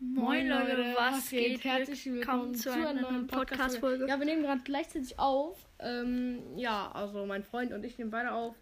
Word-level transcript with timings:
Moin 0.00 0.46
Leute, 0.46 0.94
was 0.96 1.28
geht? 1.28 1.64
Herzlich 1.64 2.06
willkommen 2.06 2.54
zu 2.54 2.72
einer 2.72 2.92
neuen 2.92 3.26
Podcast-Folge. 3.26 4.06
Ja, 4.06 4.16
wir 4.20 4.26
nehmen 4.26 4.42
gerade 4.42 4.60
gleichzeitig 4.62 5.18
auf. 5.18 5.58
Ähm, 5.80 6.38
ja, 6.56 6.92
also 6.92 7.26
mein 7.26 7.42
Freund 7.42 7.72
und 7.72 7.84
ich 7.84 7.98
nehmen 7.98 8.10
beide 8.12 8.30
auf. 8.30 8.54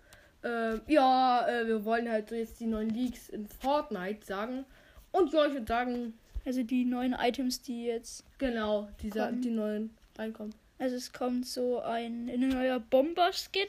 Ähm, 0.43 0.80
ja, 0.87 1.46
äh, 1.46 1.67
wir 1.67 1.85
wollen 1.85 2.09
halt 2.09 2.30
so 2.30 2.35
jetzt 2.35 2.59
die 2.61 2.67
neuen 2.67 2.88
Leaks 2.88 3.29
in 3.29 3.46
Fortnite 3.46 4.25
sagen. 4.25 4.64
Und 5.12 5.30
ja, 5.35 5.45
ich 5.46 5.53
würde 5.53 5.67
sagen, 5.67 6.14
Also 6.46 6.62
die 6.62 6.87
neuen 6.87 7.12
Items, 7.12 7.60
die 7.60 7.84
jetzt. 7.84 8.24
genau, 8.38 8.88
dieser, 9.03 9.26
Kommen. 9.26 9.42
die 9.42 9.50
neuen 9.50 9.90
reinkommen. 10.16 10.54
Also 10.78 10.96
es 10.96 11.12
kommt 11.12 11.44
so 11.46 11.80
ein, 11.80 12.30
ein 12.30 12.48
neuer 12.48 12.80
Bomber-Skin. 12.80 13.68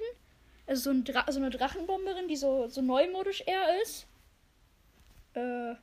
Also 0.68 0.84
so, 0.84 0.89
ein 0.91 1.04
Dra 1.04 1.29
so 1.29 1.39
eine 1.39 1.49
Drachenbomberin, 1.49 2.29
die 2.29 2.38
so, 2.38 2.70
so 2.70 2.81
neumodisch 2.81 3.43
eher 3.45 3.81
ist. 3.84 4.07
Äh, 5.34 5.75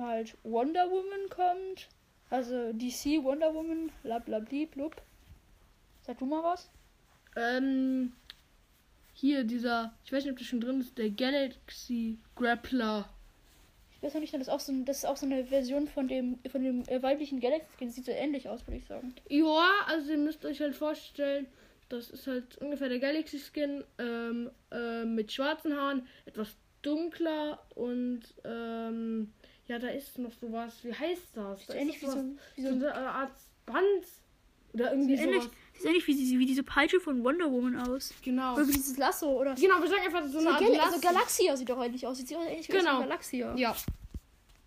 halt 0.00 0.36
Wonder 0.42 0.90
Woman 0.90 1.28
kommt. 1.30 1.88
Also 2.30 2.72
DC 2.72 3.22
Wonder 3.22 3.54
Woman, 3.54 3.90
blablabli, 4.02 4.66
blub. 4.66 5.00
Sag 6.02 6.18
du 6.18 6.26
mal 6.26 6.42
was? 6.42 6.70
Ähm, 7.36 8.12
hier 9.14 9.44
dieser, 9.44 9.94
ich 10.04 10.12
weiß 10.12 10.24
nicht, 10.24 10.32
ob 10.32 10.38
das 10.38 10.46
schon 10.46 10.60
drin 10.60 10.80
ist, 10.80 10.96
der 10.98 11.10
Galaxy 11.10 12.18
Grappler. 12.36 13.08
Ich 13.96 14.02
weiß 14.02 14.14
noch 14.14 14.20
nicht, 14.20 14.32
das 14.32 14.42
ist 14.42 14.48
auch 14.48 14.60
so, 14.60 14.72
das 14.84 14.98
ist 14.98 15.04
auch 15.06 15.16
so 15.16 15.26
eine 15.26 15.44
Version 15.44 15.88
von 15.88 16.06
dem, 16.06 16.38
von 16.50 16.62
dem 16.62 16.82
äh, 16.86 17.02
weiblichen 17.02 17.40
Galaxy 17.40 17.66
Skin. 17.76 17.90
Sieht 17.90 18.04
so 18.04 18.12
ähnlich 18.12 18.48
aus, 18.48 18.66
würde 18.66 18.78
ich 18.78 18.86
sagen. 18.86 19.12
Ja, 19.28 19.70
also 19.86 20.12
ihr 20.12 20.18
müsst 20.18 20.44
euch 20.44 20.60
halt 20.60 20.76
vorstellen, 20.76 21.46
das 21.88 22.10
ist 22.10 22.26
halt 22.26 22.58
ungefähr 22.58 22.88
der 22.88 23.00
Galaxy 23.00 23.40
Skin 23.40 23.82
ähm, 23.98 24.50
äh, 24.70 25.04
mit 25.04 25.32
schwarzen 25.32 25.76
Haaren, 25.76 26.06
etwas 26.26 26.54
dunkler 26.82 27.60
und 27.74 28.22
ähm, 28.44 29.32
ja, 29.68 29.78
da 29.78 29.88
ist 29.88 30.18
noch 30.18 30.32
sowas. 30.32 30.74
Wie 30.82 30.92
heißt 30.92 31.22
das? 31.34 31.34
Da 31.34 31.56
so 31.66 31.72
ist 31.72 31.78
ähnlich 31.78 32.02
wie 32.02 32.06
so, 32.06 32.24
wie 32.56 32.62
so 32.62 32.68
so, 32.68 32.86
eine 32.86 32.94
Art 32.94 33.32
Band 33.66 34.04
oder 34.72 34.90
irgendwie 34.92 35.16
Sieht 35.16 35.26
ähnlich, 35.26 35.42
sieht 35.74 35.86
ähnlich 35.86 36.06
wie, 36.06 36.14
diese, 36.14 36.38
wie 36.38 36.46
diese 36.46 36.62
Peitsche 36.62 37.00
von 37.00 37.22
Wonder 37.24 37.50
Woman 37.50 37.76
aus. 37.76 38.12
Genau. 38.22 38.54
Oder 38.54 38.66
wie 38.68 38.72
dieses 38.72 38.96
Lasso, 38.98 39.28
oder? 39.40 39.54
Genau, 39.54 39.80
wir 39.80 39.88
sagen 39.88 40.02
einfach 40.04 40.24
so 40.24 40.32
So, 40.32 40.38
eine 40.40 40.50
Art 40.50 40.60
Gal 40.60 40.72
Last- 40.72 40.86
also 40.94 41.00
Galaxia 41.00 41.56
sieht 41.56 41.68
doch 41.70 41.82
ähnlich 41.84 42.06
aus. 42.06 42.18
Sieht 42.18 42.34
auch 42.34 42.44
ähnlich 42.44 42.68
aus 42.70 42.78
Genau. 42.78 42.98
wie 42.98 43.02
Galaxia. 43.04 43.54
Ja, 43.56 43.76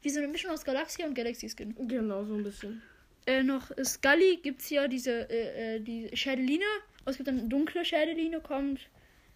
Wie 0.03 0.09
so 0.09 0.19
eine 0.19 0.27
Mischung 0.29 0.51
aus 0.51 0.63
Galaxia 0.63 1.05
und 1.05 1.13
Galaxy 1.13 1.47
Skin. 1.49 1.75
genau, 1.87 2.23
so 2.25 2.33
ein 2.35 2.43
bisschen. 2.43 2.81
Äh, 3.27 3.43
noch 3.43 3.69
Scully 3.83 4.37
gibt's 4.41 4.69
ja 4.71 4.87
diese, 4.87 5.29
äh, 5.29 5.75
äh, 5.75 5.79
die 5.79 6.09
Schädeline. 6.17 6.63
Es 7.05 7.17
gibt 7.17 7.27
dann 7.27 7.37
eine 7.39 7.47
dunkle 7.47 7.85
Schädeline, 7.85 8.39
kommt. 8.41 8.79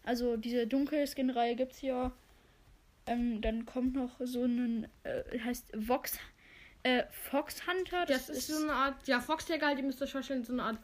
Also 0.04 0.38
diese 0.38 0.66
dunkle 0.66 1.06
Skin-Reihe 1.06 1.56
gibt's 1.56 1.82
ja. 1.82 2.12
Ähm, 3.08 3.42
dann 3.42 3.66
kommt 3.66 3.94
noch 3.94 4.20
so 4.20 4.44
ein, 4.44 4.88
äh, 5.04 5.40
heißt 5.40 5.72
Vox, 5.88 6.18
äh, 6.84 7.04
Fox 7.30 7.68
Hunter. 7.68 8.06
Das 8.06 8.30
ist 8.30 8.48
so 8.48 8.64
eine 8.64 8.74
Art, 8.74 9.08
ja, 9.08 9.20
Foxjäger 9.20 9.68
halt, 9.68 9.80
ihr 9.80 9.84
müsst 9.84 10.02
euch 10.02 10.12
vorstellen, 10.12 10.44
so 10.44 10.54
eine 10.54 10.64
Art, 10.64 10.80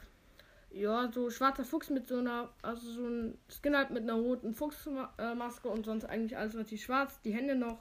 ja, 0.72 1.12
so 1.12 1.30
schwarzer 1.30 1.64
Fuchs 1.64 1.90
mit 1.90 2.08
so 2.08 2.18
einer, 2.18 2.50
also 2.62 2.90
so 2.92 3.08
ein 3.08 3.38
Skin 3.50 3.76
halt 3.76 3.90
mit 3.90 4.04
einer 4.04 4.14
roten 4.14 4.54
Fuchsmaske 4.54 5.68
und 5.68 5.86
sonst 5.86 6.06
eigentlich 6.06 6.38
alles 6.38 6.54
relativ 6.54 6.84
schwarz, 6.84 7.22
die 7.22 7.34
Hände 7.34 7.56
noch 7.56 7.80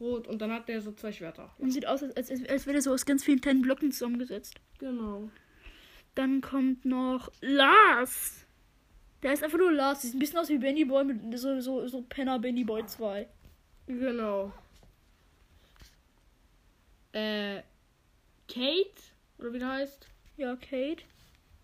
rot 0.00 0.28
und 0.28 0.40
dann 0.40 0.52
hat 0.52 0.68
der 0.68 0.80
so 0.80 0.92
zwei 0.92 1.12
Schwerter. 1.12 1.50
Und 1.58 1.72
sieht 1.72 1.86
aus, 1.86 2.02
als, 2.02 2.30
als, 2.30 2.48
als 2.48 2.66
wäre 2.66 2.76
er 2.76 2.82
so 2.82 2.92
aus 2.92 3.06
ganz 3.06 3.24
vielen 3.24 3.40
kleinen 3.40 3.62
Blöcken 3.62 3.90
zusammengesetzt. 3.92 4.54
Genau. 4.78 5.28
Dann 6.14 6.40
kommt 6.40 6.84
noch 6.84 7.30
Lars. 7.40 8.46
Der 9.22 9.32
ist 9.32 9.42
einfach 9.42 9.58
nur 9.58 9.72
Lars. 9.72 10.02
Sieht 10.02 10.14
ein 10.14 10.18
bisschen 10.18 10.38
aus 10.38 10.48
wie 10.48 10.58
Benny 10.58 10.84
Boy 10.84 11.04
mit 11.04 11.38
so, 11.38 11.60
so, 11.60 11.86
so 11.86 12.02
Penner 12.02 12.38
Benny 12.38 12.64
Boy 12.64 12.86
2. 12.86 13.28
Genau. 13.88 14.52
Äh, 17.12 17.62
Kate, 18.46 18.90
oder 19.38 19.52
wie 19.52 19.58
der 19.58 19.68
heißt, 19.68 20.06
Ja, 20.36 20.54
Kate. 20.56 21.02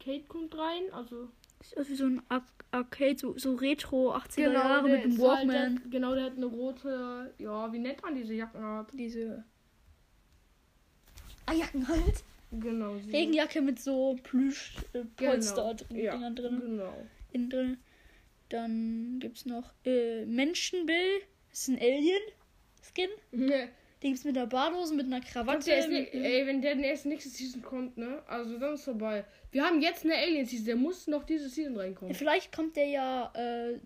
Kate 0.00 0.24
kommt 0.26 0.56
rein, 0.56 0.82
also 0.92 1.28
Sieht 1.62 1.78
aus 1.78 1.88
wie 1.88 1.94
so 1.94 2.04
ein 2.06 2.22
Ar 2.28 2.44
Arcade, 2.72 3.16
so, 3.16 3.38
so 3.38 3.54
Retro 3.54 4.12
80er 4.16 4.34
genau, 4.36 4.52
Jahre 4.54 4.88
mit 4.88 5.04
dem 5.04 5.12
ist 5.12 5.18
halt, 5.22 5.46
Walkman. 5.48 5.76
der, 5.82 5.90
genau, 5.90 6.14
der 6.16 6.24
hat 6.24 6.36
eine 6.36 6.46
rote, 6.46 7.32
ja, 7.38 7.72
wie 7.72 7.78
nennt 7.78 8.02
man 8.02 8.16
diese 8.16 8.34
Jackenart? 8.34 8.90
Diese 8.92 9.44
Jacken 11.56 11.86
halt. 11.86 12.24
Genau. 12.50 12.98
sie- 12.98 13.12
Regenjacke 13.12 13.60
mit 13.62 13.78
so 13.80 14.18
Plüsch 14.24 14.74
äh, 14.92 15.04
Polster 15.16 15.74
drin, 15.74 15.96
ja, 15.96 16.30
drin, 16.30 16.60
Genau. 16.60 17.06
innen 17.32 17.50
drin. 17.50 17.78
Dann 18.48 19.18
gibt's 19.20 19.46
noch 19.46 19.72
äh, 19.84 20.24
Menschenbill. 20.26 21.22
Ist 21.54 21.68
ein 21.68 21.78
Alien-Skin. 21.78 23.08
Den 24.02 24.10
gibt's 24.10 24.24
mit 24.24 24.36
einer 24.36 24.48
Badhose, 24.48 24.92
mit 24.92 25.06
einer 25.06 25.20
Krawatte. 25.20 25.64
der 25.70 25.88
ne- 25.88 26.12
ey, 26.12 26.46
wenn 26.46 26.60
der 26.60 26.76
erst 26.76 27.06
nächste 27.06 27.30
Season 27.30 27.62
kommt, 27.62 27.96
ne? 27.96 28.22
Also 28.26 28.58
dann 28.58 28.74
ist 28.74 28.84
vorbei. 28.84 29.24
Wir 29.52 29.64
haben 29.64 29.80
jetzt 29.80 30.04
eine 30.04 30.16
Alien 30.16 30.44
Season, 30.44 30.66
der 30.66 30.76
muss 30.76 31.06
noch 31.06 31.22
diese 31.24 31.48
Season 31.48 31.76
reinkommen. 31.76 32.12
Vielleicht 32.14 32.52
kommt 32.54 32.76
der 32.76 32.86
ja 32.86 33.32
äh, 33.34 33.78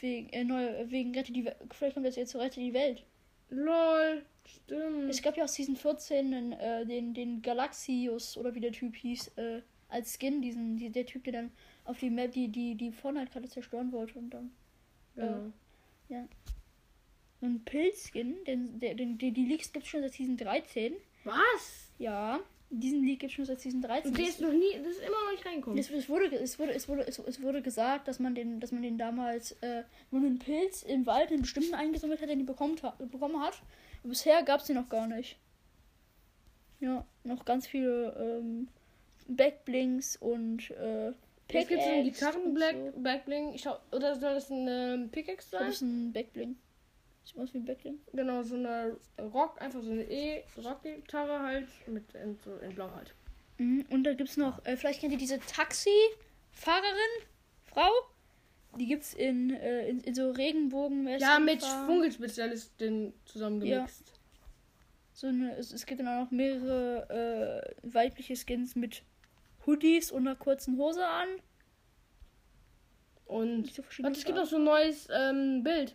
wegen, 0.00 0.28
äh, 0.28 0.44
neu, 0.44 0.84
wegen 0.90 1.14
Rette 1.14 1.32
die 1.32 1.46
Welt. 1.46 1.56
Vielleicht 1.72 1.94
kommt 1.94 2.04
der 2.06 2.12
jetzt 2.12 2.30
zu 2.30 2.38
Rette 2.38 2.60
die 2.60 2.74
Welt. 2.74 3.04
Lol, 3.48 4.22
stimmt. 4.44 5.08
Es 5.10 5.22
gab 5.22 5.36
ja 5.36 5.44
aus 5.44 5.54
Season 5.54 5.76
14 5.76 6.30
den, 6.30 6.52
äh, 6.52 6.84
den, 6.86 7.14
den 7.14 7.40
Galaxius 7.42 8.36
oder 8.36 8.54
wie 8.54 8.60
der 8.60 8.72
Typ 8.72 8.94
hieß, 8.94 9.28
äh, 9.38 9.62
als 9.88 10.18
Skin, 10.18 10.42
diesen, 10.42 10.76
die, 10.76 10.90
der 10.90 11.06
Typ, 11.06 11.24
der 11.24 11.32
dann 11.32 11.50
auf 11.84 11.98
die 11.98 12.10
Map 12.10 12.32
die, 12.32 12.48
die, 12.48 12.74
die 12.74 12.92
Fortnite-Karte 12.92 13.48
zerstören 13.48 13.90
wollte 13.92 14.18
und 14.18 14.30
dann. 14.30 14.50
Genau. 15.16 15.52
So 16.08 16.14
ein 17.46 17.64
Pilzskin, 17.64 18.36
den, 18.46 18.78
der, 18.80 18.94
den, 18.94 19.18
die, 19.18 19.32
die 19.32 19.44
Leaks 19.46 19.72
gibt 19.72 19.84
es 19.84 19.90
schon 19.90 20.00
seit 20.02 20.12
Season 20.12 20.36
13. 20.36 20.94
Was? 21.24 21.88
Ja, 21.98 22.40
diesen 22.70 23.04
Leak 23.04 23.20
gibt 23.20 23.30
es 23.30 23.36
schon 23.36 23.44
seit 23.44 23.60
Season 23.60 23.80
13. 23.82 24.10
Und 24.10 24.18
der 24.18 24.26
Das- 24.26 24.34
ist 24.34 24.40
noch 24.40 24.52
nie, 24.52 24.72
das 24.78 24.92
ist 24.92 25.00
immer 25.02 25.22
noch 25.24 25.32
nicht 25.32 25.46
reingekommen. 25.46 25.78
Es, 25.78 25.90
es, 25.90 26.08
wurde, 26.08 26.26
es, 26.34 26.58
wurde, 26.58 26.72
es, 26.72 26.88
wurde, 26.88 27.06
es, 27.06 27.18
es 27.18 27.42
wurde 27.42 27.62
gesagt, 27.62 28.08
dass 28.08 28.18
man 28.18 28.34
den, 28.34 28.60
dass 28.60 28.72
man 28.72 28.82
den 28.82 28.98
damals 28.98 29.52
äh, 29.62 29.84
nur 30.10 30.22
einen 30.22 30.38
Pilz 30.38 30.82
im 30.82 31.06
Wald 31.06 31.30
einen 31.30 31.42
bestimmten 31.42 31.74
eingesammelt 31.74 32.20
hat, 32.20 32.28
den 32.28 32.38
die 32.40 32.44
bekommen, 32.44 32.76
bekommen 33.10 33.40
hat. 33.40 33.62
Und 34.02 34.10
bisher 34.10 34.42
gab 34.42 34.60
es 34.60 34.66
den 34.66 34.76
noch 34.76 34.88
gar 34.88 35.06
nicht. 35.06 35.36
Ja, 36.80 37.06
noch 37.22 37.44
ganz 37.44 37.66
viele 37.66 38.40
ähm, 38.40 38.68
Backblinks 39.28 40.16
und 40.16 40.70
äh, 40.72 41.12
Jetzt 41.52 41.68
gibt 41.68 41.82
es 41.82 41.86
einen 41.86 42.04
Pickaxe 42.04 42.24
Gitarren 42.26 42.42
und 42.48 42.54
Black, 42.54 42.76
so. 42.94 43.00
Backbling. 43.00 43.54
Ich 43.54 43.62
schau, 43.62 43.76
oder 43.92 44.14
soll 44.18 44.34
das 44.34 44.50
ein 44.50 44.66
ähm, 44.66 45.08
Pickaxe 45.10 45.50
sein? 45.50 45.66
das 45.66 45.74
ist 45.76 45.82
ein 45.82 46.12
Backbling. 46.12 46.56
Sieht 47.24 47.38
aus 47.38 47.54
wie 47.54 47.58
ein 47.58 47.64
Backbling. 47.64 47.98
Genau, 48.12 48.42
so 48.42 48.54
eine 48.54 48.96
Rock, 49.18 49.60
einfach 49.60 49.82
so 49.82 49.90
eine 49.90 50.02
E-Rock-Gitarre 50.02 51.40
halt. 51.40 51.68
Mit 51.86 52.14
in, 52.14 52.36
so 52.44 52.56
in 52.56 52.74
Blau 52.74 52.90
halt. 52.94 53.14
Mhm. 53.58 53.86
Und 53.90 54.04
da 54.04 54.12
gibt 54.12 54.28
es 54.28 54.36
noch, 54.36 54.64
äh, 54.66 54.76
vielleicht 54.76 55.00
kennt 55.00 55.12
ihr 55.12 55.18
diese 55.18 55.38
Taxi-Fahrerin, 55.40 57.26
Frau. 57.64 57.90
Die 58.78 58.86
gibt's 58.86 59.14
in, 59.14 59.50
äh, 59.54 59.88
in, 59.88 60.00
in 60.00 60.14
so 60.14 60.30
Regenbogen. 60.30 61.06
Ja, 61.18 61.38
mit 61.38 61.62
Schwungelspezialisten 61.62 63.14
zusammengemixt. 63.24 64.12
So 65.12 65.28
eine, 65.28 65.54
es, 65.56 65.72
es 65.72 65.86
gibt 65.86 66.00
dann 66.00 66.08
auch 66.08 66.24
noch 66.24 66.30
mehrere 66.32 67.64
äh, 67.82 67.94
weibliche 67.94 68.34
Skins 68.34 68.74
mit 68.74 69.02
Hoodies 69.64 70.10
und 70.10 70.26
einer 70.26 70.36
kurzen 70.36 70.76
Hose 70.76 71.06
an. 71.06 71.28
Und 73.26 73.78
Warte, 74.02 74.18
es 74.18 74.24
gibt 74.24 74.38
auch 74.38 74.46
so 74.46 74.56
ein 74.56 74.64
neues 74.64 75.08
ähm, 75.10 75.62
Bild. 75.62 75.94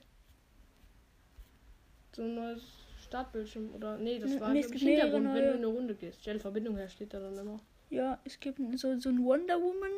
So 2.20 2.26
ein 2.26 2.36
neues 2.36 2.62
Startbildschirm. 3.08 3.74
Oder 3.74 3.98
nee, 3.98 4.20
das 4.20 4.38
war 4.42 4.52
nee, 4.52 4.60
es 4.60 4.70
gibt 4.70 4.84
Hintergrund, 4.84 5.24
wenn 5.24 5.34
neue. 5.36 5.42
du 5.42 5.50
in 5.52 5.58
eine 5.60 5.68
Runde 5.68 5.96
gehst. 5.96 6.20
Stell 6.20 6.38
Verbindung 6.38 6.76
her, 6.76 6.90
steht 6.90 7.14
da 7.14 7.20
dann 7.22 7.38
immer. 7.38 7.62
Ja, 7.90 8.20
es 8.26 8.38
gibt 8.42 8.60
so, 8.78 9.00
so 9.00 9.08
ein 9.08 9.24
Wonder 9.24 9.56
Woman, 9.62 9.90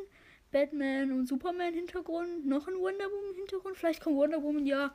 Batman 0.51 1.13
und 1.13 1.27
Superman 1.27 1.73
Hintergrund, 1.73 2.45
noch 2.45 2.67
ein 2.67 2.75
Wonder 2.75 3.05
Woman 3.05 3.35
Hintergrund. 3.37 3.75
Vielleicht 3.75 4.03
kommt 4.03 4.17
Wonder 4.17 4.43
Woman 4.43 4.67
ja 4.67 4.93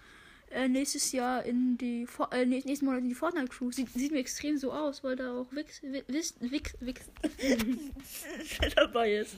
äh, 0.52 0.68
nächstes 0.68 1.10
Jahr 1.10 1.44
in 1.44 1.76
die 1.78 2.06
For 2.06 2.32
äh, 2.32 2.46
nächsten 2.46 2.86
Monat 2.86 3.02
in 3.02 3.08
die 3.08 3.16
Fortnite 3.16 3.48
Crew. 3.48 3.72
Sieht, 3.72 3.88
sieht 3.88 4.12
mir 4.12 4.20
extrem 4.20 4.56
so 4.56 4.72
aus, 4.72 5.02
weil 5.02 5.16
da 5.16 5.36
auch 5.36 5.50
Wix 5.50 5.82
Wix 5.82 6.36
Wix, 6.38 6.76
Wix 6.78 7.10
dabei 8.76 9.14
ist. 9.16 9.36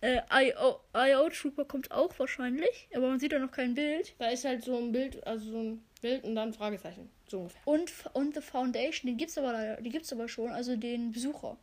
Äh, 0.00 0.20
IO, 0.32 0.80
IO 0.94 1.28
Trooper 1.30 1.64
kommt 1.64 1.90
auch 1.90 2.16
wahrscheinlich, 2.18 2.88
aber 2.94 3.08
man 3.08 3.18
sieht 3.20 3.32
da 3.32 3.38
noch 3.38 3.50
kein 3.52 3.74
Bild. 3.74 4.14
Da 4.18 4.28
ist 4.28 4.44
halt 4.44 4.62
so 4.64 4.76
ein 4.76 4.92
Bild, 4.92 5.26
also 5.26 5.50
so 5.50 5.58
ein 5.58 5.84
Bild 6.02 6.24
und 6.24 6.34
dann 6.36 6.52
Fragezeichen. 6.52 7.10
So 7.28 7.38
ungefähr. 7.40 7.60
Und 7.66 7.92
und 8.14 8.34
The 8.34 8.40
Foundation, 8.40 9.08
den 9.10 9.16
gibt's 9.16 9.38
aber 9.38 9.52
leider, 9.52 9.80
die 9.82 9.90
gibt's 9.90 10.12
aber 10.12 10.28
schon, 10.28 10.50
also 10.50 10.76
den 10.76 11.12
Besucher 11.12 11.56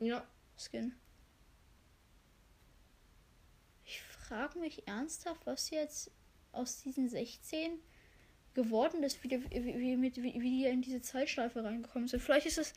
Ja. 0.00 0.26
Skin. 0.58 0.94
Ich 3.84 4.00
frage 4.02 4.58
mich 4.58 4.86
ernsthaft, 4.88 5.46
was 5.46 5.70
jetzt 5.70 6.10
aus 6.52 6.82
diesen 6.82 7.08
16 7.08 7.78
geworden 8.54 9.02
ist, 9.02 9.22
wie, 9.22 9.28
die- 9.28 9.50
wie, 9.50 9.64
wie, 10.02 10.16
wie, 10.16 10.40
wie 10.40 10.50
die 10.50 10.64
in 10.64 10.80
diese 10.82 11.02
Zeitschleife 11.02 11.62
reingekommen 11.62 12.08
sind. 12.08 12.20
Vielleicht 12.20 12.46
ist 12.46 12.58
es, 12.58 12.72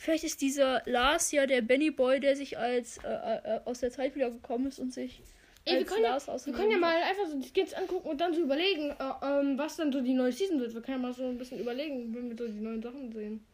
vielleicht 0.00 0.24
ist 0.24 0.40
dieser 0.40 0.82
Lars 0.86 1.30
ja 1.30 1.46
der 1.46 1.60
Benny 1.60 1.90
Boy, 1.90 2.20
der 2.20 2.34
sich 2.34 2.56
als 2.58 2.96
äh, 3.04 3.08
äh, 3.08 3.60
aus 3.66 3.80
der 3.80 3.90
Zeit 3.90 4.14
wieder 4.16 4.30
gekommen 4.30 4.66
ist 4.66 4.78
und 4.78 4.94
sich 4.94 5.22
Ey, 5.66 5.74
wir 5.74 5.78
als 5.80 5.88
können, 5.90 6.04
ja, 6.04 6.46
wir 6.46 6.52
können 6.54 6.70
ja 6.70 6.78
mal 6.78 6.96
einfach 7.02 7.26
so 7.28 7.38
die 7.38 7.46
Skins 7.46 7.74
angucken 7.74 8.08
und 8.08 8.18
dann 8.18 8.32
so 8.32 8.40
überlegen, 8.40 8.90
äh, 8.90 9.12
ähm, 9.22 9.58
was 9.58 9.76
dann 9.76 9.92
so 9.92 10.00
die 10.00 10.14
neue 10.14 10.32
Season 10.32 10.58
wird. 10.58 10.72
Wir 10.72 10.80
können 10.80 11.02
ja 11.02 11.08
mal 11.08 11.12
so 11.14 11.24
ein 11.26 11.36
bisschen 11.36 11.60
überlegen, 11.60 12.14
wenn 12.14 12.30
wir 12.30 12.36
so 12.36 12.50
die 12.50 12.60
neuen 12.60 12.80
Sachen 12.82 13.12
sehen. 13.12 13.44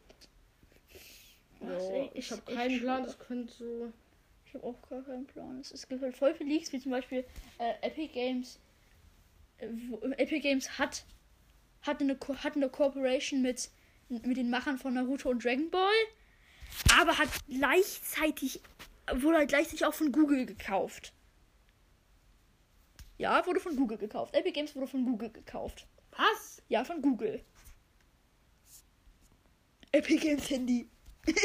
Was, 1.59 1.83
Ja, 1.83 1.95
ey, 1.95 2.11
ich 2.13 2.31
habe 2.31 2.41
keinen 2.53 2.79
Plan, 2.79 3.03
das 3.03 3.19
könnte 3.19 3.53
so. 3.53 3.91
Ich 4.45 4.53
habe 4.53 4.63
auch 4.65 4.89
gar 4.89 5.01
keinen 5.01 5.25
Plan. 5.25 5.59
Es, 5.59 5.85
gibt 5.87 6.01
halt 6.01 6.15
voll 6.15 6.33
viele 6.33 6.49
Leaks, 6.51 6.71
wie 6.71 6.79
zum 6.79 6.91
Beispiel 6.91 7.25
äh, 7.57 7.73
Epic 7.85 8.13
Games. 8.13 8.57
Äh, 9.57 9.67
wo, 9.89 9.97
Epic 10.11 10.39
Games 10.39 10.79
hat, 10.79 11.03
hat, 11.81 11.99
eine, 11.99 12.15
Ko- 12.15 12.37
hat 12.37 12.55
eine 12.55 12.69
Kooperation 12.69 13.41
mit, 13.41 13.69
mit 14.07 14.37
den 14.37 14.49
Machern 14.49 14.77
von 14.77 14.93
Naruto 14.93 15.29
und 15.29 15.43
Dragon 15.43 15.69
Ball, 15.69 15.91
aber 16.99 17.17
hat 17.17 17.29
gleichzeitig, 17.47 18.61
wurde 19.13 19.37
halt 19.37 19.49
gleichzeitig 19.49 19.85
auch 19.85 19.93
von 19.93 20.11
Google 20.11 20.45
gekauft. 20.45 21.13
Ja, 23.17 23.45
wurde 23.45 23.59
von 23.59 23.75
Google 23.75 23.97
gekauft. 23.97 24.35
Epic 24.35 24.51
Games 24.53 24.75
wurde 24.75 24.87
von 24.87 25.05
Google 25.05 25.31
gekauft. 25.31 25.87
Was? 26.11 26.61
Ja, 26.69 26.83
von 26.83 27.01
Google. 27.01 27.41
Epic 29.91 30.19
Games 30.19 30.49
Handy. 30.49 30.87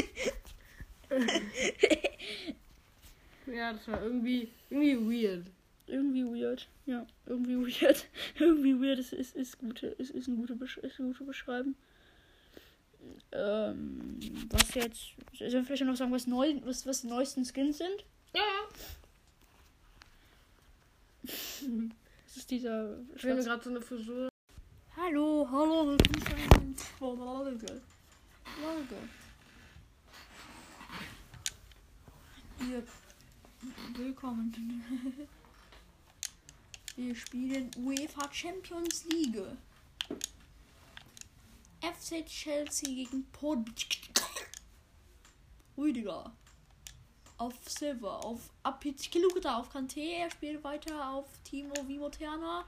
Ja, 3.46 3.72
das 3.72 3.86
war 3.88 4.02
irgendwie, 4.02 4.48
irgendwie 4.70 4.96
weird. 4.96 5.46
Irgendwie 5.86 6.24
weird. 6.24 6.68
Ja, 6.86 7.06
irgendwie 7.26 7.56
weird. 7.56 8.06
irgendwie 8.38 8.80
weird 8.80 8.98
ist, 8.98 9.12
ist, 9.12 9.36
ist, 9.36 9.58
gute, 9.58 9.88
ist, 9.88 10.10
ist, 10.10 10.28
eine 10.28 10.36
gute 10.36 10.54
ist 10.54 11.00
eine 11.00 11.08
gute 11.08 11.24
Beschreibung. 11.24 11.74
Ähm, 13.32 14.18
was 14.50 14.74
jetzt. 14.74 15.12
Sollen 15.38 15.52
wir 15.52 15.64
vielleicht 15.64 15.84
noch 15.84 15.96
sagen, 15.96 16.12
was, 16.12 16.26
neu, 16.26 16.60
was, 16.64 16.86
was 16.86 17.00
die 17.00 17.08
neuesten 17.08 17.44
Skins 17.44 17.78
sind? 17.78 18.04
Ja. 18.34 18.42
Das 21.22 22.36
ist 22.36 22.50
dieser. 22.50 22.98
Ich 23.14 23.24
will 23.24 23.34
mir 23.34 23.44
gerade 23.44 23.62
so 23.62 23.70
eine 23.70 23.80
Frisur. 23.80 24.28
Hallo, 24.96 25.48
hallo, 25.50 25.96
willkommen 25.96 26.76
zu. 26.76 26.84
Folge. 26.98 27.66
Hier. 32.58 32.82
Willkommen. 33.96 35.28
Wir 36.96 37.14
spielen 37.14 37.70
UEFA 37.78 38.30
Champions 38.32 39.04
League. 39.06 39.40
FC 41.82 42.24
Chelsea 42.24 42.94
gegen 42.94 43.24
Port. 43.32 43.68
Rüdiger. 45.76 46.32
Auf 47.38 47.54
Silver. 47.68 48.24
Auf 48.24 48.50
Apizkiluta. 48.62 49.58
Auf 49.58 49.70
Kante. 49.70 50.00
Er 50.00 50.30
spielt 50.30 50.62
weiter 50.62 51.10
auf 51.10 51.26
Timo 51.42 51.74
Vimoterna. 51.88 52.64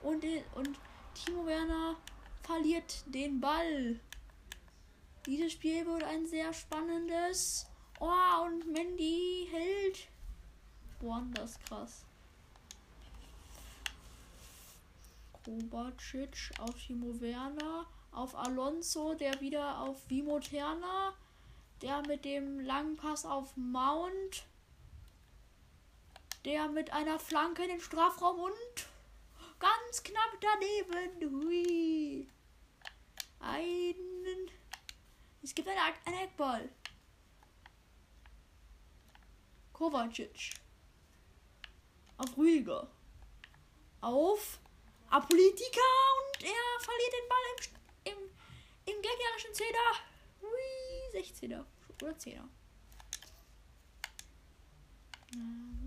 Und, 0.00 0.24
und 0.54 0.78
Timo 1.14 1.44
Werner 1.44 1.96
verliert 2.42 3.04
den 3.06 3.38
Ball. 3.38 4.00
Dieses 5.26 5.52
Spiel 5.52 5.84
wird 5.84 6.02
ein 6.02 6.26
sehr 6.26 6.54
spannendes. 6.54 7.66
Oh, 8.00 8.44
und 8.46 8.66
Mandy 8.72 9.46
hält. 9.50 10.08
Boah, 11.00 11.22
das 11.34 11.60
krass. 11.60 12.06
Kovacic 15.44 16.50
auf 16.58 16.74
Timo 16.76 17.20
Werner. 17.20 17.86
Auf 18.12 18.34
Alonso, 18.34 19.14
der 19.14 19.40
wieder 19.40 19.80
auf 19.80 20.08
Vimo 20.08 20.38
Terna. 20.38 21.14
Der 21.80 22.02
mit 22.06 22.24
dem 22.24 22.60
langen 22.60 22.96
Pass 22.96 23.24
auf 23.24 23.56
Mount. 23.56 24.44
Der 26.44 26.68
mit 26.68 26.92
einer 26.92 27.18
Flanke 27.18 27.62
in 27.62 27.68
den 27.70 27.80
Strafraum 27.80 28.38
und 28.40 28.86
ganz 29.58 30.02
knapp 30.02 30.38
daneben. 30.40 31.32
Hui. 31.42 32.28
Einen. 33.40 34.50
Es 35.42 35.54
gibt 35.54 35.66
einen, 35.68 35.78
einen 36.04 36.18
Eckball. 36.18 36.68
Kovacic. 39.72 40.52
Auf 42.18 42.36
Rüdiger. 42.36 42.88
Auf 44.00 44.60
Apolitika 45.10 45.80
und 46.20 46.44
er 46.44 46.80
verliert 46.80 47.12
den 47.12 47.28
Ball 47.28 47.38
im, 47.50 47.62
St- 47.62 47.81
im, 48.04 48.18
im 48.86 49.02
gegnerischen 49.02 49.54
Zehner. 49.54 49.88
Hui, 50.40 51.20
16er 51.20 51.64
oder 52.02 52.12
10er. 52.12 52.48
La. 55.34 55.81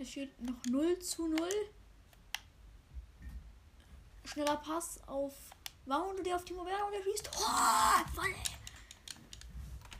Es 0.00 0.08
steht 0.08 0.40
noch 0.40 0.56
0 0.70 0.98
zu 1.00 1.28
0. 1.28 1.46
Schneller 4.24 4.56
Pass 4.56 4.98
auf 5.06 5.34
Mount, 5.84 6.24
der 6.24 6.36
auf 6.36 6.44
Timo 6.46 6.64
Werner 6.64 6.86
und 6.86 6.92
der 6.92 7.02
schießt. 7.02 7.30
Tor! 7.30 7.44
Voll. 8.14 8.34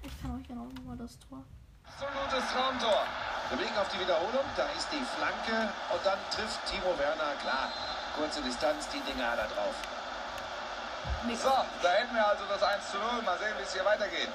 Ich 0.02 0.22
kann 0.22 0.40
euch 0.40 0.48
genau 0.48 0.64
mal 0.86 0.96
das 0.96 1.18
Tor. 1.18 1.44
Absolutes 1.84 2.50
Traumtor. 2.50 3.04
Wir 3.50 3.58
blicken 3.58 3.76
auf 3.76 3.92
die 3.92 4.00
Wiederholung. 4.00 4.46
Da 4.56 4.64
ist 4.72 4.88
die 4.90 5.04
Flanke 5.04 5.70
und 5.92 6.06
dann 6.06 6.18
trifft 6.30 6.64
Timo 6.64 6.96
Werner. 6.96 7.36
Klar, 7.42 7.70
kurze 8.16 8.40
Distanz, 8.40 8.88
die 8.88 9.00
Dinger 9.00 9.36
er 9.36 9.48
drauf. 9.48 9.74
So, 11.36 11.52
da 11.82 11.92
hätten 11.92 12.14
wir 12.14 12.26
also 12.26 12.44
das 12.48 12.62
1 12.62 12.90
zu 12.90 12.96
0. 12.96 13.20
Mal 13.20 13.38
sehen, 13.38 13.52
wie 13.58 13.62
es 13.64 13.74
hier 13.74 13.84
weitergeht. 13.84 14.32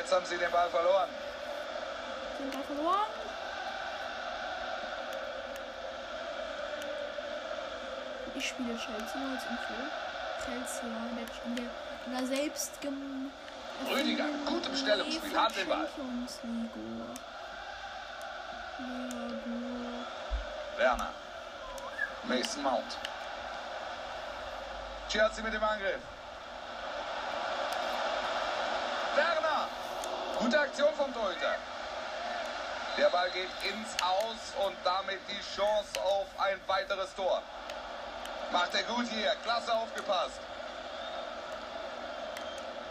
Jetzt 0.00 0.14
haben 0.14 0.24
sie 0.24 0.38
den 0.38 0.50
Ball 0.50 0.70
verloren. 0.70 1.10
Den 2.38 2.50
Ball 2.50 2.62
verloren. 2.62 3.10
Ich 8.34 8.48
spiele 8.48 8.70
Chelsea 8.70 8.96
als 8.96 9.44
Info. 9.44 9.74
Chelsea, 10.42 10.84
in 11.44 11.56
der, 11.56 11.64
in 12.06 12.12
der, 12.16 12.26
selbst 12.26 12.80
gem 12.80 13.30
Rüdiger, 13.90 14.24
gut 14.46 14.66
im 14.66 14.74
Stellungsspiel, 14.74 15.38
hat 15.38 15.54
den 15.54 15.68
Ball. 15.68 15.86
Werner. 20.78 21.10
Mason 22.24 22.62
Mount. 22.62 22.96
Chelsea 25.10 25.44
mit 25.44 25.52
dem 25.52 25.62
Angriff. 25.62 26.00
Werner. 29.14 29.68
Gute 30.50 30.62
Aktion 30.62 30.92
vom 30.96 31.14
Torhüter. 31.14 31.54
Der 32.98 33.08
Ball 33.10 33.30
geht 33.30 33.50
ins 33.62 33.94
Aus 34.02 34.66
und 34.66 34.76
damit 34.82 35.20
die 35.28 35.40
Chance 35.54 36.02
auf 36.02 36.26
ein 36.38 36.60
weiteres 36.66 37.14
Tor. 37.14 37.40
Macht 38.50 38.74
er 38.74 38.82
gut 38.82 39.06
hier. 39.06 39.30
Klasse 39.44 39.72
aufgepasst. 39.72 40.40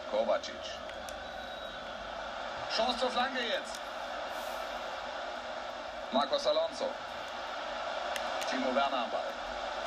Kovacic. 0.10 0.56
Chance 2.74 2.98
zur 2.98 3.12
Flanke 3.12 3.42
jetzt. 3.42 3.78
Marcos 6.14 6.48
Alonso. 6.48 6.88
Timo 8.50 8.74
Werner 8.74 9.04
am 9.04 9.12
Ball. 9.12 9.34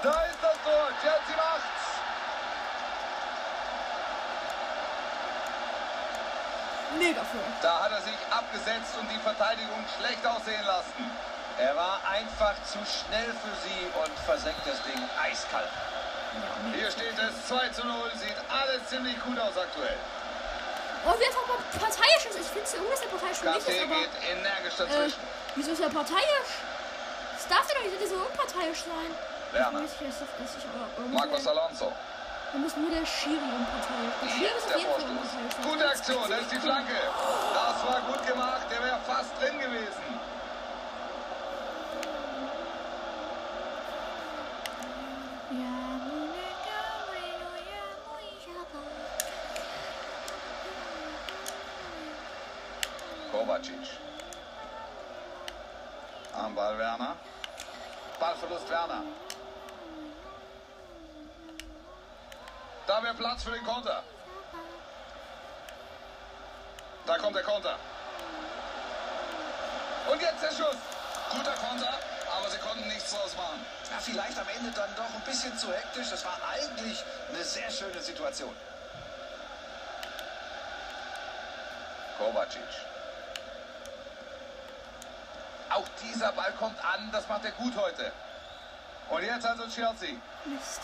Da 0.03 0.25
ist 0.25 0.39
das 0.43 0.57
Tor. 0.63 0.89
Chelsea 1.01 1.37
macht's. 1.37 1.82
Mega 6.99 7.23
für. 7.25 7.39
Da 7.63 7.81
hat 7.85 7.93
er 7.93 8.01
sich 8.03 8.15
abgesetzt 8.31 8.95
und 9.01 9.09
die 9.11 9.19
Verteidigung 9.21 9.85
schlecht 9.99 10.25
aussehen 10.27 10.65
lassen. 10.67 11.11
Er 11.59 11.77
war 11.77 12.01
einfach 12.09 12.55
zu 12.65 12.79
schnell 12.85 13.29
für 13.41 13.55
sie 13.65 13.87
und 14.03 14.13
versenkt 14.25 14.67
das 14.67 14.83
Ding 14.85 15.01
eiskalt. 15.23 15.69
Hier 16.75 16.91
steht 16.91 17.17
es 17.19 17.49
2 17.49 17.69
zu 17.71 17.87
0. 17.87 18.11
Sieht 18.17 18.37
alles 18.49 18.89
ziemlich 18.89 19.21
gut 19.23 19.39
aus 19.39 19.57
aktuell. 19.57 19.97
Oh, 21.05 21.13
wer 21.19 21.27
einfach 21.29 21.45
parteiisch 21.81 22.25
ist. 22.31 22.39
Ich 22.41 22.47
finde 22.47 22.65
es 22.65 22.75
irgendwie, 22.75 22.91
dass 22.93 23.03
er 23.03 23.09
parteiisch 23.09 23.41
nicht 23.43 23.53
Gasse 23.55 23.73
ist, 23.73 23.83
aber. 23.83 23.95
geht 24.01 24.11
energisch 24.31 24.75
Äh, 24.75 24.87
dazwischen. 24.87 25.21
wieso 25.57 25.71
ist 25.73 25.81
er 25.83 25.91
parteiisch? 25.91 26.51
Das 27.37 27.49
darf 27.49 27.67
doch 27.69 27.83
nicht 27.83 28.09
so 28.09 28.17
unparteiisch 28.17 28.81
sein. 28.87 29.11
Werner. 29.53 29.81
Ich 29.85 29.93
weiß 29.93 30.01
nicht, 30.01 30.33
dass 30.41 30.57
ich 30.57 30.65
aber 30.73 31.09
Marcos. 31.09 31.47
Alonso. 31.47 31.93
Da 32.53 32.59
muss 32.59 32.77
nur 32.77 32.91
der 32.91 33.07
Schiri 33.07 33.37
unparteiisch. 33.37 34.15
Der 34.23 34.29
Schiri 34.29 34.59
ist 34.59 34.67
auf 34.67 34.73
der 34.73 34.81
jeden 34.81 34.93
Fall 34.93 35.27
sein. 35.27 35.71
Gute 35.71 35.89
Aktion, 35.89 36.29
da 36.29 36.37
ist 36.37 36.53
die 36.53 36.59
Flanke. 36.59 36.93
Das 37.55 37.87
war 37.87 38.01
gut 38.03 38.27
gemacht, 38.27 38.67
der 38.71 38.85
wäre 38.85 39.01
fast 39.07 39.31
drin 39.41 39.59
gewesen. 39.59 40.03
Kovacic. 53.31 53.89
Am 56.35 56.55
Ball 56.55 56.77
Werner. 56.77 57.17
Ballverlust 58.21 58.69
Werner. 58.69 59.03
Da 62.87 63.03
wäre 63.03 63.15
Platz 63.15 63.45
für 63.45 63.53
den 63.53 63.65
Konter. 63.65 64.03
Da 67.07 67.19
kommt 67.19 67.37
der 67.37 67.43
Konter. 67.43 67.79
Und 70.11 70.21
jetzt 70.21 70.43
der 70.43 70.51
Schuss. 70.51 70.77
Guter 71.31 71.55
Konter, 71.55 71.99
aber 72.37 72.51
sie 72.51 72.59
konnten 72.59 72.87
nichts 72.89 73.11
draus 73.11 73.35
machen. 73.37 73.65
Ja, 73.91 73.99
vielleicht 73.99 74.39
am 74.39 74.49
Ende 74.49 74.71
dann 74.73 74.95
doch 74.97 75.15
ein 75.15 75.23
bisschen 75.25 75.57
zu 75.57 75.73
hektisch. 75.73 76.11
Das 76.11 76.25
war 76.25 76.39
eigentlich 76.53 77.03
eine 77.33 77.43
sehr 77.43 77.71
schöne 77.71 78.01
Situation. 78.01 78.55
Kovacic. 82.19 82.63
Auch 85.71 85.87
dieser 86.03 86.33
Ball 86.33 86.53
kommt 86.59 86.79
an, 86.85 87.11
das 87.13 87.27
macht 87.29 87.45
er 87.45 87.53
gut 87.53 87.75
heute. 87.77 88.13
Und 89.09 89.23
jetzt 89.23 89.47
also 89.47 89.67
Chelsea. 89.69 90.17
Mist, 90.45 90.81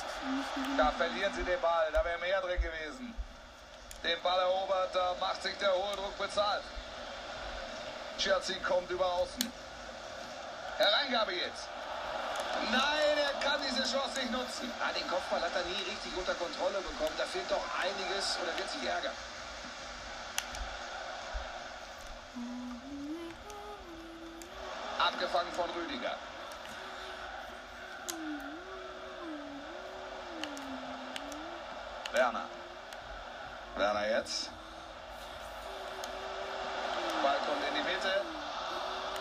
Da 0.76 0.92
verlieren 0.92 1.34
sie 1.34 1.42
den 1.42 1.60
Ball, 1.60 1.90
da 1.92 2.04
wäre 2.04 2.18
mehr 2.18 2.40
drin 2.40 2.62
gewesen. 2.62 3.14
Den 4.04 4.22
Ball 4.22 4.38
erobert, 4.38 4.94
da 4.94 5.14
macht 5.18 5.42
sich 5.42 5.56
der 5.58 5.72
Hohldruck 5.74 6.16
bezahlt. 6.16 6.62
Chelsea 8.18 8.56
kommt 8.62 8.90
über 8.90 9.06
außen. 9.06 9.52
Hereingabe 10.76 11.32
jetzt. 11.32 11.68
Nein, 12.70 13.18
er 13.18 13.40
kann 13.40 13.60
diese 13.62 13.82
Chance 13.82 14.20
nicht 14.20 14.30
nutzen. 14.30 14.70
Ah, 14.80 14.92
den 14.92 15.06
Kopfball 15.08 15.40
hat 15.40 15.54
er 15.54 15.64
nie 15.64 15.82
richtig 15.90 16.16
unter 16.16 16.34
Kontrolle 16.34 16.78
bekommen. 16.78 17.14
Da 17.18 17.24
fehlt 17.24 17.50
doch 17.50 17.64
einiges 17.82 18.38
oder 18.42 18.56
wird 18.56 18.70
sich 18.70 18.84
ärgern. 18.84 19.14
Abgefangen 24.98 25.52
von 25.52 25.70
Rüdiger. 25.70 26.16
Werner. 32.18 32.46
Werner 33.76 34.08
jetzt. 34.08 34.50
Ball 37.22 37.38
kommt 37.46 37.62
in 37.68 37.74
die 37.76 37.88
Mitte. 37.88 38.22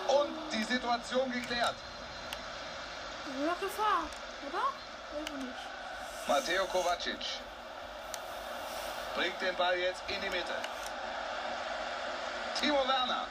Und 0.08 0.52
die 0.52 0.64
Situation 0.64 1.32
geklärt. 1.32 1.76
Noch 3.46 3.60
Gefahr, 3.60 4.02
oder? 4.48 4.66
Nicht? 5.38 6.28
Matteo 6.28 6.66
Kovacic 6.66 7.20
bringt 9.16 9.42
den 9.42 9.56
Ball 9.56 9.78
jetzt 9.78 10.02
in 10.08 10.20
die 10.20 10.30
Mitte. 10.32 10.56
Timo 12.60 12.80
Werner. 12.88 13.28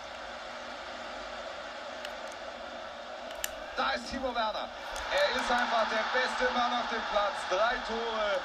Da 3.76 3.90
ist 3.90 4.08
Timo 4.08 4.32
Werner. 4.32 4.68
Er 5.10 5.40
ist 5.40 5.50
einfach 5.50 5.86
der 5.90 6.04
beste 6.14 6.54
Mann 6.54 6.72
auf 6.72 6.88
dem 6.88 7.02
Platz. 7.10 7.34
Drei 7.50 7.74
Tore, 7.88 8.40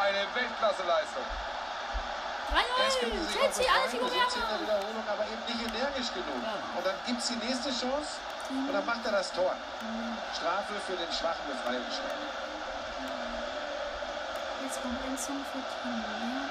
eine 0.00 0.24
Weltklasseleistung. 0.34 1.24
3-0! 2.50 3.30
Chelsea, 3.30 3.66
alle 3.70 3.92
Werner! 3.92 4.60
Wiederholung 4.60 5.04
aber 5.06 5.24
eben 5.28 5.44
nicht 5.46 5.62
energisch 5.62 6.10
genug. 6.12 6.42
Und 6.76 6.84
dann 6.84 6.96
gibt 7.06 7.20
es 7.20 7.28
die 7.28 7.36
nächste 7.36 7.70
Chance 7.70 8.18
und 8.50 8.72
dann 8.72 8.84
macht 8.84 9.04
er 9.04 9.12
das 9.12 9.30
Tor. 9.32 9.54
Strafe 10.34 10.74
für 10.86 10.96
den 10.96 11.12
schwachen 11.12 11.46
Befreiungsschlag. 11.46 12.18
Jetzt 14.64 14.82
kommt 14.82 14.98
ein 15.06 15.18
Song 15.18 15.44
für 15.52 15.62
Timo 15.62 16.02
Werner. 16.02 16.50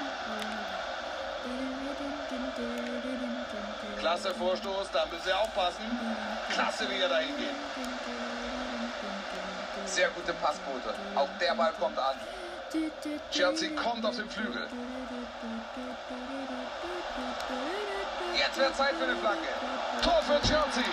Klasse 3.98 4.34
Vorstoß, 4.34 4.90
da 4.92 5.06
müssen 5.06 5.24
Sie 5.24 5.32
aufpassen. 5.32 5.84
Klasse, 6.52 6.88
wie 6.88 7.00
er 7.00 7.08
dahin 7.08 7.36
geht. 7.36 7.54
Sehr 9.86 10.08
gute 10.10 10.32
Passquote. 10.34 10.94
Auch 11.14 11.28
der 11.40 11.54
Ball 11.54 11.72
kommt 11.78 11.98
an. 11.98 12.16
Chelsea 13.30 13.70
kommt 13.70 14.04
auf 14.04 14.16
den 14.16 14.28
Flügel. 14.30 14.66
Jetzt 18.38 18.58
wird 18.58 18.76
Zeit 18.76 18.94
für 18.94 19.04
eine 19.04 19.16
Flanke. 19.16 19.48
Tor 20.02 20.22
für 20.22 20.40
Chelsea. 20.42 20.84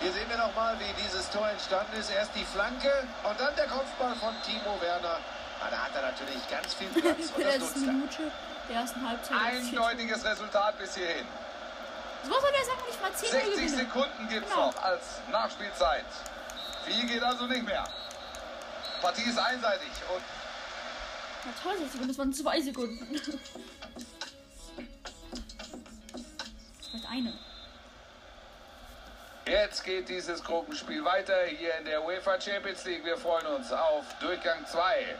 Hier 0.00 0.12
sehen 0.12 0.28
wir 0.28 0.36
nochmal, 0.36 0.76
wie 0.78 1.02
dieses 1.02 1.30
Tor 1.30 1.48
entstanden 1.48 1.96
ist. 1.98 2.10
Erst 2.10 2.34
die 2.34 2.44
Flanke 2.44 2.92
und 3.22 3.40
dann 3.40 3.54
der 3.56 3.66
Kopfball 3.66 4.14
von 4.16 4.34
Timo 4.44 4.80
Werner. 4.80 5.18
Ah, 5.60 5.70
da 5.70 5.84
hat 5.84 5.94
er 5.94 6.02
natürlich 6.02 6.48
ganz 6.50 6.74
viel 6.74 6.88
Platz 6.88 7.32
und 7.34 7.44
das. 7.44 7.76
Minute 7.76 8.30
der 8.68 8.76
ersten 8.76 9.08
Halbzeit. 9.08 9.36
Eindeutiges 9.40 10.24
Resultat 10.24 10.78
bis 10.78 10.94
hierhin. 10.94 11.26
So 12.24 12.30
soll 12.40 12.52
der 12.52 12.64
Sachen 12.64 12.86
nicht 12.88 13.02
mal 13.02 13.12
10 13.12 13.26
Uhr 13.26 13.32
60 13.32 13.54
gewinnen. 13.54 13.78
Sekunden 13.78 14.28
gibt 14.28 14.46
es 14.46 14.52
Genau. 14.52 14.66
noch 14.68 14.82
als 14.82 15.02
Nachspielzeit. 15.30 16.04
Viel 16.86 17.06
geht 17.06 17.22
also 17.22 17.46
nicht 17.46 17.64
mehr. 17.64 17.84
Partie 19.02 19.22
ist 19.28 19.38
einseitig 19.38 19.88
und 20.14 20.22
Na 21.44 21.52
toll, 21.62 21.72
60 21.78 21.92
Sekunden, 21.92 22.08
das 22.08 22.18
waren 22.18 22.32
2 22.32 22.60
Sekunden. 22.62 23.20
Vielleicht 26.90 27.08
eine. 27.10 27.38
Jetzt 29.46 29.84
geht 29.84 30.08
dieses 30.08 30.42
Gruppenspiel 30.42 31.04
weiter 31.04 31.44
hier 31.44 31.76
in 31.76 31.84
der 31.84 32.02
UEFA 32.02 32.40
Champions 32.40 32.82
League. 32.86 33.04
Wir 33.04 33.18
freuen 33.18 33.46
uns 33.48 33.70
auf 33.72 34.04
Durchgang 34.20 34.64
2. 34.66 35.16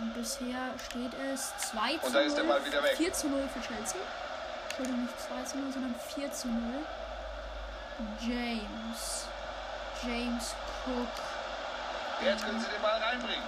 Und 0.00 0.14
bisher 0.14 0.72
steht 0.88 1.12
es 1.30 1.52
2 1.70 1.98
zu 1.98 2.06
Und 2.06 2.12
da 2.14 2.20
ist 2.20 2.36
der 2.36 2.44
0, 2.44 2.52
Ball 2.54 2.64
wieder 2.66 2.82
weg. 2.82 2.96
4 2.96 3.12
zu 3.12 3.28
0 3.28 3.46
für 3.52 3.60
Chelsea. 3.60 4.00
Entschuldigung, 4.74 5.06
nicht 5.06 5.14
2 5.22 5.42
zu 5.46 5.58
0, 5.58 5.72
sondern 5.72 5.94
4 5.94 6.32
zu 6.32 6.48
0. 6.48 6.82
James. 8.18 9.30
James 10.02 10.50
Cook. 10.82 11.14
Jetzt 12.18 12.42
können 12.42 12.58
sie 12.58 12.66
den 12.66 12.82
Ball 12.82 12.98
reinbringen. 12.98 13.46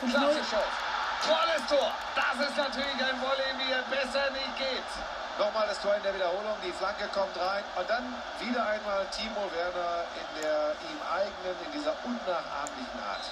Und 0.00 0.08
klasse 0.08 0.24
null. 0.24 0.40
Chance. 0.40 0.72
Tolles 1.20 1.64
Tor. 1.68 1.92
Das 2.16 2.48
ist 2.48 2.56
natürlich 2.56 2.96
ein 2.96 3.20
Volley, 3.20 3.52
wie 3.60 3.72
er 3.76 3.84
besser 3.92 4.24
nicht 4.32 4.56
geht. 4.56 4.88
Nochmal 5.36 5.68
das 5.68 5.80
Tor 5.82 5.96
in 5.96 6.02
der 6.02 6.14
Wiederholung, 6.14 6.56
die 6.64 6.72
Flanke 6.72 7.08
kommt 7.12 7.36
rein 7.36 7.64
und 7.76 7.90
dann 7.90 8.14
wieder 8.40 8.64
einmal 8.64 9.04
Timo 9.12 9.44
Werner 9.52 10.08
in 10.16 10.40
der 10.40 10.72
ihm 10.88 11.00
eigenen, 11.12 11.56
in 11.66 11.72
dieser 11.76 11.92
unnachahmlichen 12.08 13.00
Art. 13.04 13.24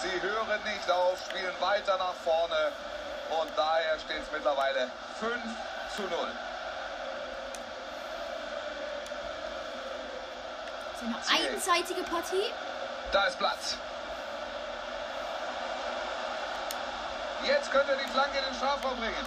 Sie 0.00 0.16
hören 0.22 0.60
nicht 0.64 0.90
auf, 0.90 1.20
spielen 1.28 1.52
weiter 1.60 1.98
nach 1.98 2.16
vorne. 2.24 2.72
Und 3.40 3.50
daher 3.56 3.98
steht 4.00 4.22
es 4.22 4.32
mittlerweile 4.32 4.88
5 5.18 5.32
zu 5.94 6.02
0. 6.02 6.10
Das 10.92 11.02
ist 11.02 11.30
eine 11.30 11.54
einseitige 11.54 12.02
Partie. 12.02 12.52
Da 13.12 13.26
ist 13.26 13.38
Platz. 13.38 13.76
Jetzt 17.46 17.70
könnte 17.70 17.96
die 18.02 18.10
Flanke 18.10 18.38
in 18.38 18.44
den 18.44 18.54
Strafraum 18.54 18.96
bringen. 18.96 19.26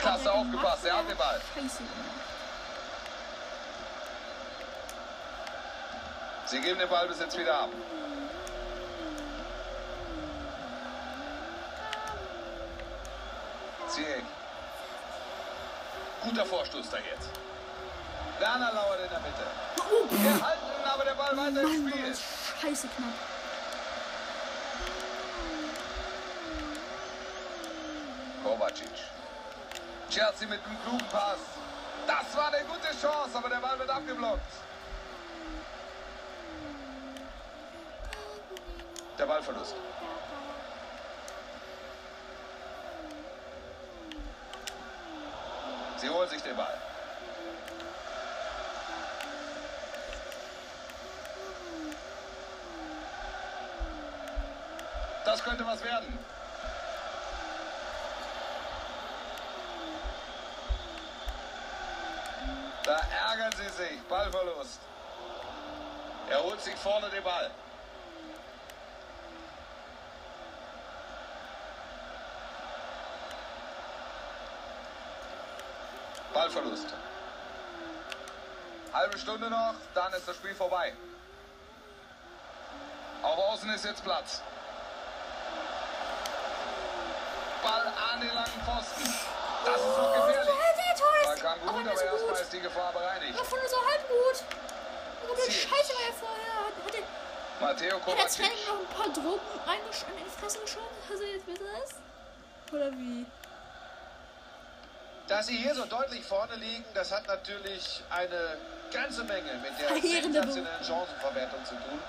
Klasse 0.00 0.32
aufgepasst, 0.32 0.84
er 0.84 0.98
hat 0.98 1.08
den 1.08 1.16
Ball. 1.16 1.40
Sie 6.46 6.60
geben 6.60 6.78
den 6.78 6.88
Ball 6.88 7.08
bis 7.08 7.20
jetzt 7.20 7.38
wieder 7.38 7.58
ab. 7.60 7.70
Ziyech. 13.88 14.35
Guter 16.26 16.44
Vorstoß 16.44 16.90
da 16.90 16.96
jetzt. 16.96 17.30
Werner 18.40 18.72
lauert 18.72 18.98
in 19.00 19.10
der 19.10 19.20
Mitte. 19.20 19.46
Oh, 19.78 20.06
Gehalten, 20.08 20.84
aber 20.92 21.04
der 21.04 21.14
Ball 21.14 21.36
weiter 21.36 21.62
im 21.62 21.88
Spiel. 21.88 22.16
scheiße 22.60 22.88
knapp. 22.88 23.14
Kovacic. 28.42 28.88
Chelsea 30.10 30.48
mit 30.48 30.60
einem 30.64 30.82
klugen 30.82 31.06
Pass. 31.10 31.38
Das 32.08 32.36
war 32.36 32.48
eine 32.52 32.64
gute 32.64 32.88
Chance, 33.00 33.30
aber 33.38 33.48
der 33.48 33.58
Ball 33.58 33.78
wird 33.78 33.90
abgeblockt. 33.90 34.40
Der 39.16 39.26
Ballverlust. 39.26 39.74
Sie 46.06 46.12
holen 46.12 46.28
sich 46.30 46.40
den 46.40 46.54
Ball. 46.56 46.78
Das 55.24 55.42
könnte 55.42 55.66
was 55.66 55.82
werden. 55.82 56.16
Da 62.84 63.00
ärgern 63.28 63.52
sie 63.56 63.68
sich. 63.70 64.00
Ballverlust. 64.08 64.78
Er 66.30 66.40
holt 66.40 66.60
sich 66.60 66.76
vorne 66.76 67.10
den 67.10 67.24
Ball. 67.24 67.50
Ballverlust. 76.56 76.86
Halbe 78.92 79.18
Stunde 79.18 79.50
noch, 79.50 79.74
dann 79.94 80.12
ist 80.14 80.26
das 80.26 80.36
Spiel 80.36 80.54
vorbei. 80.54 80.94
Auf 83.22 83.38
Außen 83.38 83.68
ist 83.70 83.84
jetzt 83.84 84.02
Platz. 84.02 84.42
Ball 87.62 87.92
an 88.12 88.20
den 88.20 88.34
langen 88.34 88.62
Pfosten. 88.64 89.14
Das 89.64 89.76
ist 89.76 89.98
noch 89.98 90.14
gefährlich. 90.14 90.54
Tor 90.96 91.08
Ball 91.24 91.34
ist 91.34 91.42
kam 91.42 91.60
gut, 91.60 91.68
aber 91.68 91.78
aber 91.78 91.90
erstmal 91.90 92.18
gut. 92.20 92.40
ist 92.40 92.52
die 92.52 92.60
Gefahr 92.60 92.92
bereinigt. 92.92 93.38
Aber 93.38 93.44
von 93.44 93.58
nur 93.58 93.68
so 93.68 93.76
halb 93.76 94.08
gut. 94.08 94.44
Aber 95.24 95.36
der 95.36 95.44
Ziel. 95.44 95.54
Scheiße 95.54 95.92
war 95.92 96.02
ja 96.06 96.12
vorher. 96.18 96.56
Hat, 96.66 96.84
hat, 96.86 96.94
der, 96.94 97.02
Matteo 97.60 97.96
hat 97.96 98.06
der 98.06 98.14
Kovacic. 98.14 98.46
Noch 98.66 98.80
ein 98.80 98.86
paar 98.96 99.12
Drogen 99.12 99.40
in 100.18 100.24
die 100.24 100.40
Fresse 100.40 100.58
geschoben, 100.60 100.86
er 101.20 101.26
jetzt 101.26 101.46
besser 101.46 101.84
ist? 101.84 101.94
Oder 102.72 102.92
wie? 102.92 103.26
Dass 105.28 105.48
sie 105.48 105.56
hier 105.56 105.74
so 105.74 105.84
deutlich 105.86 106.24
vorne 106.24 106.54
liegen, 106.54 106.84
das 106.94 107.10
hat 107.10 107.26
natürlich 107.26 108.02
eine 108.10 108.58
ganze 108.92 109.24
Menge 109.24 109.54
mit 109.54 109.72
der 109.80 109.88
sensationellen 110.00 110.84
Chancenverwertung 110.84 111.64
zu 111.64 111.74
tun. 111.74 112.00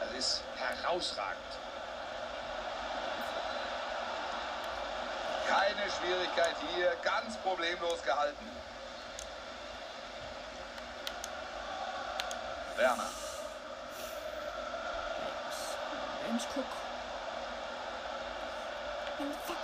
Das 0.00 0.18
ist 0.18 0.42
herausragend. 0.56 1.38
Keine 5.48 5.90
Schwierigkeit 5.90 6.54
hier, 6.74 6.94
ganz 7.02 7.36
problemlos 7.38 8.02
gehalten. 8.02 8.46
Werner. 12.76 13.10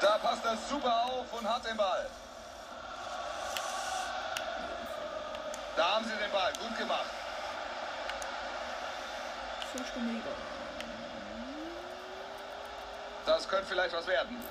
Da 0.01 0.19
passt 0.19 0.45
er 0.45 0.57
super 0.57 1.05
auf 1.05 1.33
und 1.33 1.49
hat 1.49 1.65
den 1.67 1.77
Ball. 1.77 2.07
Da 5.85 5.97
haben 5.97 6.05
sie 6.07 6.17
den 6.17 6.33
Ball. 6.33 6.50
Gut 6.59 6.79
gemacht. 6.79 7.05
Das 13.27 13.47
könnte 13.47 13.66
vielleicht 13.66 13.94
was 13.94 14.07
werden. 14.07 14.42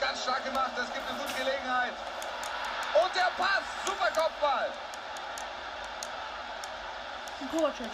Ganz 0.00 0.24
stark 0.24 0.44
gemacht. 0.44 0.72
Es 0.74 0.92
gibt 0.92 1.08
eine 1.08 1.18
gute 1.20 1.34
Gelegenheit. 1.34 1.92
Und 3.00 3.14
der 3.14 3.30
Pass. 3.38 3.62
Super 3.86 4.10
Kopfball. 4.10 4.70
Kovacic. 7.52 7.86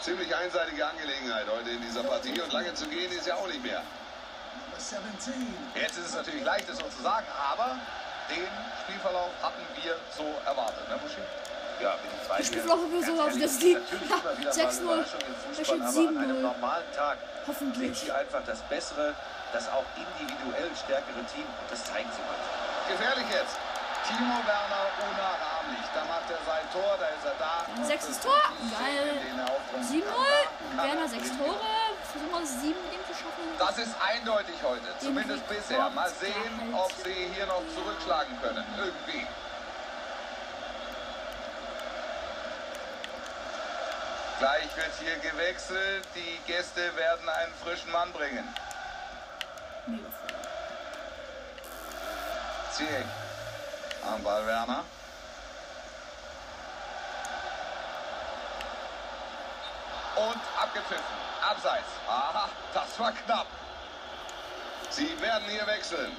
Ziemlich 0.00 0.34
einseitige 0.34 0.86
Angelegenheit 0.86 1.46
heute 1.50 1.68
in 1.68 1.82
dieser 1.82 2.02
Partie. 2.02 2.40
Und 2.40 2.50
lange 2.50 2.72
zu 2.72 2.86
gehen 2.86 3.12
ist 3.12 3.26
ja 3.26 3.34
auch 3.34 3.46
nicht 3.46 3.62
mehr. 3.62 3.82
Jetzt 5.74 5.98
ist 5.98 6.06
es 6.06 6.14
natürlich 6.14 6.44
leicht, 6.44 6.66
es 6.70 6.78
so 6.78 6.88
zu 6.88 7.02
sagen, 7.02 7.26
aber 7.52 7.76
den 8.30 8.48
Spielverlauf 8.84 9.32
hatten 9.42 9.66
wir 9.82 9.98
so 10.16 10.24
erwartet. 10.46 10.88
Ne, 10.88 10.96
Buschi? 10.96 11.20
Ja, 11.80 11.94
mit 12.02 12.10
dem 12.12 12.26
zweiten 12.26 12.44
Spielverlauf 12.44 12.80
haben 12.82 12.92
wir 12.92 13.02
so 13.06 13.12
immer 13.12 13.28
wieder 13.34 13.46
mal 13.46 14.50
6-0. 14.50 14.82
Überraschungen 14.82 15.26
im 15.28 15.34
Da 15.34 15.48
Fußball, 15.48 15.64
steht 15.64 15.80
aber 15.80 15.90
7-0. 15.90 16.08
an 16.08 16.18
einem 16.18 16.42
normalen 16.42 16.92
Tag 16.94 17.16
Hoffentlich. 17.46 17.98
sind 17.98 18.06
sie 18.06 18.12
einfach 18.12 18.42
das 18.46 18.60
bessere, 18.68 19.14
das 19.52 19.68
auch 19.70 19.84
individuell 19.94 20.70
stärkere 20.74 21.22
Team 21.32 21.46
und 21.46 21.66
das 21.70 21.84
zeigen 21.84 22.10
sie 22.10 22.22
heute. 22.26 22.46
Gefährlich 22.98 23.28
jetzt. 23.30 23.56
Timo 24.06 24.40
Werner 24.46 24.88
unnachahmlich. 25.04 25.84
Da 25.92 26.00
macht 26.08 26.30
er 26.32 26.40
sein 26.46 26.64
Tor, 26.72 26.96
da 26.98 27.06
ist 27.12 27.24
er 27.28 27.36
da. 27.38 27.66
Ein 27.76 27.84
sechstes 27.84 28.18
Tor. 28.20 28.40
Geil. 28.72 29.20
7-0. 29.84 30.02
7-0. 30.02 30.82
Werner 30.82 31.08
6 31.08 31.28
Tore. 31.36 31.60
Versuchen 32.08 32.32
wir 32.32 32.46
7 32.46 32.74
mit 32.88 32.92
ihm 32.94 33.04
zu 33.04 33.12
schaffen. 33.12 33.44
Das 33.58 33.76
ist 33.76 33.94
eindeutig 34.00 34.54
heute, 34.62 34.88
zumindest 34.98 35.46
bisher. 35.48 35.90
Mal 35.90 36.08
sehen, 36.18 36.72
ob 36.72 36.90
sie 37.04 37.28
hier 37.34 37.46
noch 37.46 37.62
zurückschlagen 37.74 38.32
können. 38.40 38.64
Irgendwie. 38.78 39.26
Gleich 44.38 44.76
wird 44.76 44.92
hier 45.00 45.16
gewechselt. 45.30 46.06
Die 46.14 46.38
Gäste 46.46 46.94
werden 46.96 47.28
einen 47.28 47.52
frischen 47.54 47.90
Mann 47.90 48.12
bringen. 48.12 48.48
Ziyech. 52.72 53.04
Am 54.06 54.22
Ball 54.22 54.46
Werner. 54.46 54.84
Und 60.14 60.40
abgepfiffen. 60.62 61.04
Abseits. 61.50 61.88
Aha, 62.08 62.48
das 62.74 62.98
war 63.00 63.12
knapp. 63.12 63.46
Sie 64.90 65.20
werden 65.20 65.48
hier 65.48 65.66
wechseln. 65.66 66.16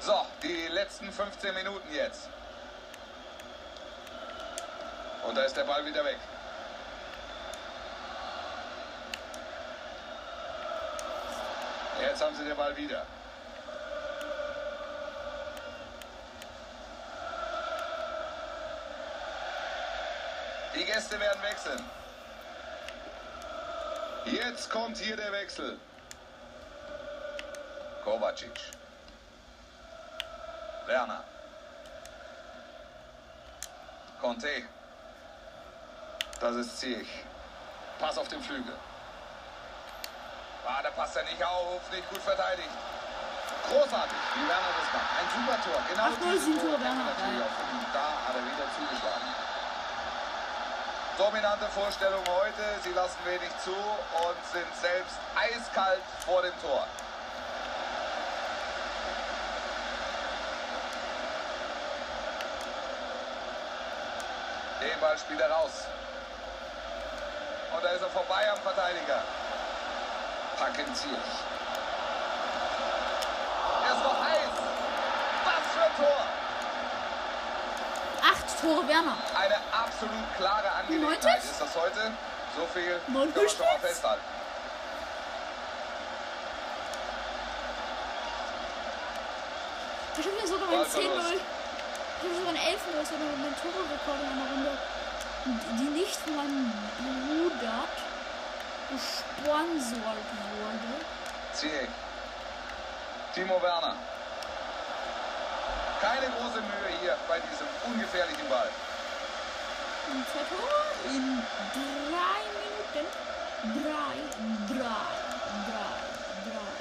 So, 0.00 0.26
die 0.42 0.68
letzten 0.68 1.12
15 1.12 1.54
Minuten 1.54 1.92
jetzt. 1.92 2.30
Und 5.26 5.34
da 5.36 5.42
ist 5.42 5.56
der 5.56 5.64
Ball 5.64 5.84
wieder 5.84 6.04
weg. 6.04 6.18
Jetzt 12.00 12.22
haben 12.22 12.34
sie 12.34 12.44
den 12.44 12.56
Ball 12.56 12.76
wieder. 12.76 13.06
Die 20.74 20.84
Gäste 20.84 21.20
werden 21.20 21.42
wechseln. 21.42 21.84
Jetzt 24.24 24.70
kommt 24.70 24.96
hier 24.96 25.16
der 25.16 25.32
Wechsel. 25.32 25.78
Kovacic. 28.04 28.60
Werner. 30.86 31.24
Conte. 34.20 34.62
Das 36.40 36.56
ist 36.56 36.80
Ziyech. 36.80 37.24
Pass 37.98 38.16
auf 38.16 38.28
den 38.28 38.42
Flügel. 38.42 38.74
Ah, 40.66 40.80
da 40.82 40.90
passt 40.90 41.16
er 41.16 41.24
nicht 41.24 41.42
auf, 41.44 41.80
nicht 41.90 42.08
gut 42.08 42.22
verteidigt. 42.22 42.70
Großartig, 43.68 44.16
wie 44.34 44.48
Werner 44.48 44.72
das 44.80 44.88
macht. 44.94 45.10
Ein 45.20 45.28
super 45.36 45.56
Tor. 45.62 45.82
Genau 45.90 46.06
Ach, 46.06 46.16
dieses 46.24 46.62
Tor 46.62 46.72
er 46.72 46.80
Werner. 46.80 47.04
natürlich 47.04 47.38
Geil. 47.40 47.44
auch 47.44 47.56
verdient. 47.60 47.88
Da 47.92 48.06
hat 48.24 48.34
er 48.36 48.44
wieder 48.46 48.66
zugeschlagen. 48.72 49.28
Dominante 51.18 51.66
Vorstellung 51.74 52.24
heute. 52.26 52.64
Sie 52.82 52.92
lassen 52.92 53.18
wenig 53.26 53.50
zu 53.62 53.74
und 53.76 54.38
sind 54.50 54.70
selbst 54.80 55.18
eiskalt 55.36 56.00
vor 56.24 56.40
dem 56.40 56.54
Tor. 56.62 56.86
Den 64.80 64.98
Ball 65.00 65.18
spielt 65.18 65.40
er 65.40 65.50
raus 65.50 65.84
da 67.82 67.88
ist 67.90 68.02
er 68.02 68.10
vorbei 68.10 68.50
am 68.50 68.58
Verteidiger. 68.60 69.22
Packen 70.58 70.94
sich. 70.94 71.10
Er 73.84 73.92
ist 73.94 74.04
noch 74.04 74.20
heiß. 74.24 74.54
Was 75.44 75.64
für 75.72 75.82
ein 75.82 75.96
Tor. 75.96 76.26
Acht 78.22 78.60
Tore 78.60 78.88
Werner. 78.88 79.16
Eine 79.34 79.56
absolut 79.72 80.36
klare 80.36 80.70
Angelegenheit 80.72 81.44
ist 81.44 81.60
das 81.60 81.74
heute. 81.74 82.12
So 82.56 82.66
viel 82.74 83.00
Neun 83.06 83.32
können 83.32 83.46
wir 83.46 83.50
schon 83.50 83.66
mal 83.66 83.78
festhalten. 83.78 84.24
Ich 90.18 90.26
habe 90.26 90.36
ja 90.36 90.46
sogar 90.46 90.68
ein 90.68 90.74
10-0. 90.74 90.84
Ich 90.92 91.00
habe 91.00 92.34
sogar 92.36 92.50
ein 92.50 92.58
11-0 92.58 92.92
oder 92.92 93.36
mein 93.40 93.54
Tore-Rekord 93.56 94.20
in 94.20 94.26
einer 94.36 94.50
Runde. 94.50 94.72
Die 95.44 95.90
nicht 95.98 96.16
von 96.16 96.36
meinem 96.36 96.70
Bruder 96.98 97.84
gesponsert 98.90 100.04
wurde. 100.04 100.94
Ziyech. 101.54 101.88
Timo 103.34 103.62
Werner. 103.62 103.96
Keine 106.00 106.26
große 106.26 106.60
Mühe 106.60 106.90
hier 107.00 107.16
bei 107.28 107.38
diesem 107.40 107.66
ungefährlichen 107.90 108.48
Ball. 108.48 108.68
Und 110.10 110.26
Tore 110.26 111.14
in 111.14 111.42
drei 111.72 112.42
Minuten. 112.60 113.06
Drei, 113.84 114.16
drei, 114.66 115.06
drei, 115.70 115.94
drei. 116.50 116.74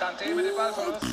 Kanté 0.00 0.34
mit 0.34 0.46
dem 0.46 0.56
Ballverlust. 0.56 1.02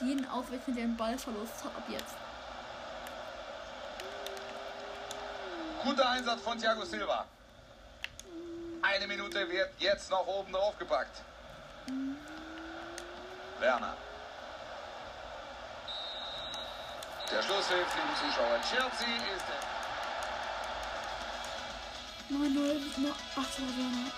Jeden 0.00 0.28
Aufwechsel, 0.28 0.74
der 0.74 0.84
einen 0.84 0.96
Ballverlust 0.96 1.64
hat 1.64 1.74
ab 1.76 1.84
jetzt. 1.88 2.14
Guter 5.86 6.08
Einsatz 6.08 6.42
von 6.42 6.58
Thiago 6.58 6.84
Silva. 6.84 7.26
Eine 8.82 9.06
Minute 9.06 9.48
wird 9.48 9.70
jetzt 9.78 10.10
noch 10.10 10.26
oben 10.26 10.52
drauf 10.52 10.76
gepackt. 10.78 11.22
Werner. 13.60 13.96
Der 17.30 17.40
Schlusspfiff, 17.40 17.86
liebe 17.94 18.14
Zuschauer. 18.18 18.60
Chelsea 18.68 19.06
ist 19.36 19.44
9-0, 22.32 23.00
nur 23.00 23.12
8 23.12 23.60
Werner. 23.60 24.10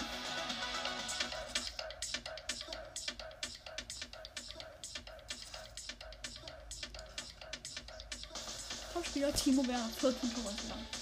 Topspieler 8.95 9.35
Timo 9.35 9.67
Werner, 9.67 9.91
14 9.99 10.35
Tore 10.35 10.55
lang. 10.71 10.98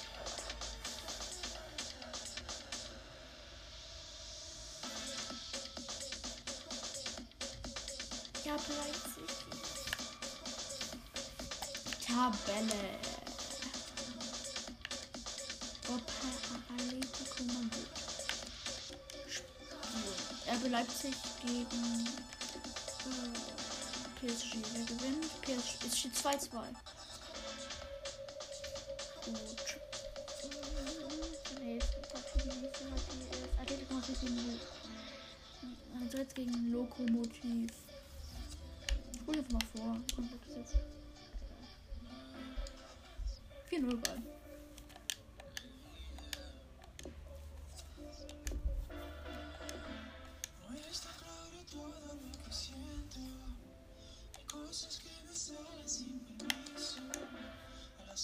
Ja, 8.68 8.74
Leipzig. 8.82 9.30
Tabelle. 12.06 12.84
Opa 15.88 16.28
Atletico 16.74 17.44
Leipzig 20.68 21.14
gegen 21.42 22.06
äh, 23.06 24.26
PSG. 24.26 24.52
Wer 24.72 24.84
gewinnt? 24.84 25.26
PSG. 25.42 25.86
Es 25.86 25.98
steht 25.98 26.14
2-2. 26.14 26.48
Gut. 29.24 29.78
Atletico 33.60 33.94
Madrid 35.94 36.34
gegen 36.34 36.72
Lokomotiv. 36.72 37.70
Ich 39.48 39.52
hol 39.52 39.60
einfach 39.60 39.60
mal 39.60 39.60
vor. 39.74 39.92
Kommt 40.16 40.32
das 40.32 40.40
jetzt? 40.56 40.74
4-0 43.70 44.00
Ball. 44.00 44.22
Aber 57.98 58.16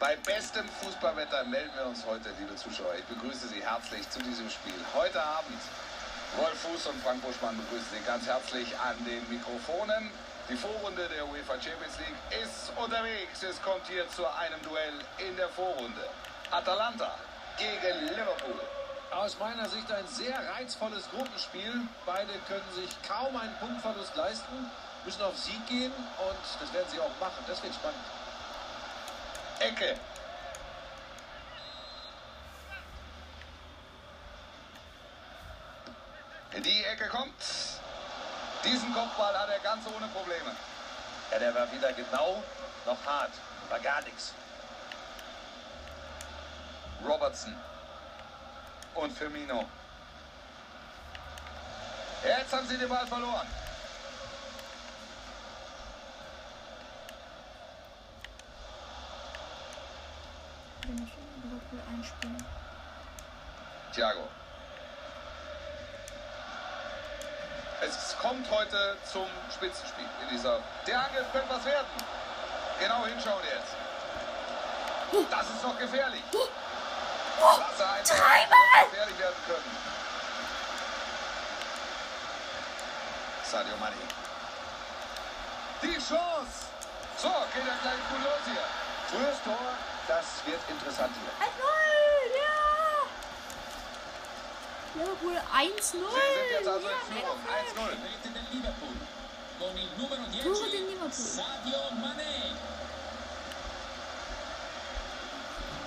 Bei 0.00 0.16
bestem 0.16 0.68
Fußballwetter 0.68 1.44
melden 1.44 1.70
wir 1.76 1.86
uns 1.86 2.04
heute, 2.04 2.30
liebe 2.40 2.56
Zuschauer. 2.56 2.96
Ich 2.98 3.04
begrüße 3.04 3.46
Sie 3.46 3.62
herzlich 3.62 4.10
zu 4.10 4.18
diesem 4.18 4.50
Spiel. 4.50 4.74
Heute 4.92 5.22
Abend 5.22 5.60
Rolf 6.36 6.58
Fuß 6.58 6.86
und 6.88 7.00
Frank 7.04 7.22
Buschmann 7.22 7.56
begrüßen 7.56 7.86
Sie 7.92 8.04
ganz 8.04 8.26
herzlich 8.26 8.76
an 8.80 8.96
den 9.04 9.22
Mikrofonen. 9.30 10.10
Die 10.48 10.56
Vorrunde 10.56 11.08
der 11.08 11.28
UEFA 11.28 11.54
Champions 11.62 11.96
League 11.98 12.42
ist 12.42 12.72
unterwegs. 12.74 13.40
Es 13.40 13.62
kommt 13.62 13.86
hier 13.86 14.08
zu 14.10 14.26
einem 14.26 14.60
Duell 14.62 14.98
in 15.28 15.36
der 15.36 15.48
Vorrunde. 15.50 16.08
Atalanta 16.50 17.14
gegen 17.56 18.08
Liverpool. 18.08 18.75
Aus 19.10 19.38
meiner 19.38 19.68
Sicht 19.68 19.90
ein 19.90 20.06
sehr 20.08 20.36
reizvolles 20.54 21.08
Gruppenspiel. 21.10 21.72
Beide 22.04 22.32
können 22.48 22.72
sich 22.74 22.90
kaum 23.06 23.36
einen 23.36 23.56
Punktverlust 23.58 24.14
leisten, 24.16 24.70
müssen 25.04 25.22
auf 25.22 25.36
Sieg 25.36 25.66
gehen 25.68 25.92
und 25.92 26.60
das 26.60 26.72
werden 26.72 26.88
sie 26.90 27.00
auch 27.00 27.10
machen. 27.20 27.44
Das 27.46 27.62
wird 27.62 27.74
spannend. 27.74 28.00
Ecke. 29.60 29.98
Die 36.62 36.84
Ecke 36.84 37.08
kommt. 37.08 37.32
Diesen 38.64 38.92
Kopfball 38.92 39.38
hat 39.38 39.48
er 39.48 39.60
ganz 39.60 39.86
ohne 39.86 40.08
Probleme. 40.08 40.50
Ja, 41.30 41.38
der 41.38 41.54
war 41.54 41.70
wieder 41.70 41.92
genau 41.92 42.42
noch 42.84 43.06
hart. 43.06 43.30
War 43.68 43.78
gar 43.78 44.00
nichts. 44.02 44.32
Robertson 47.06 47.54
und 48.96 49.12
Firmino. 49.12 49.64
Jetzt 52.24 52.52
haben 52.52 52.66
sie 52.66 52.76
den 52.76 52.88
Ball 52.88 53.06
verloren. 53.06 53.46
Wenn 60.86 60.96
ich 60.96 61.12
Liverpool 61.42 61.80
einspielen. 61.94 62.44
Thiago. 63.92 64.28
Es 67.80 68.16
kommt 68.18 68.50
heute 68.50 68.96
zum 69.04 69.26
Spitzenspiel 69.54 70.06
in 70.22 70.36
dieser. 70.36 70.60
Der 70.86 71.04
Angriff 71.04 71.30
könnte 71.32 71.48
was 71.50 71.64
werden. 71.64 71.86
Genau 72.80 73.04
hinschauen 73.04 73.44
jetzt. 73.44 73.76
Das 75.30 75.48
ist 75.48 75.62
doch 75.62 75.78
gefährlich. 75.78 76.22
Werden 78.92 79.40
können. 79.46 79.76
Sadio 83.44 83.76
Mane. 83.78 83.96
Die 85.82 85.94
Chance. 85.94 86.66
So, 87.18 87.28
geht 87.54 87.66
er 87.66 87.76
gleich 87.82 88.02
gut 88.10 88.22
los 88.24 88.42
hier. 88.44 88.66
Frühes 89.08 89.38
Tor, 89.44 89.68
das 90.08 90.26
wird 90.44 90.60
interessant 90.68 91.12
hier. 91.14 91.32
1-0! 91.46 91.50
Ja! 92.36 92.60
Liverpool 94.94 95.36
1-0! 95.36 95.80
Sie 95.82 95.92
sind 95.92 96.08
jetzt 96.50 96.68
also 96.68 96.88
in 96.88 96.92
Ja, 96.92 96.98
Führung. 97.06 97.38
Liverpool. 97.44 97.92
1-0. 97.92 98.02
Rete 98.02 98.28
del 98.28 98.46
Liverpool 98.52 98.96
con 99.58 99.76
il 99.76 99.90
numero 99.96 100.24
10 100.30 100.42
Tore 100.44 100.70
del 100.70 100.84
Liverpool. 100.86 101.12
Sadio 101.12 101.90
Mané 102.00 102.52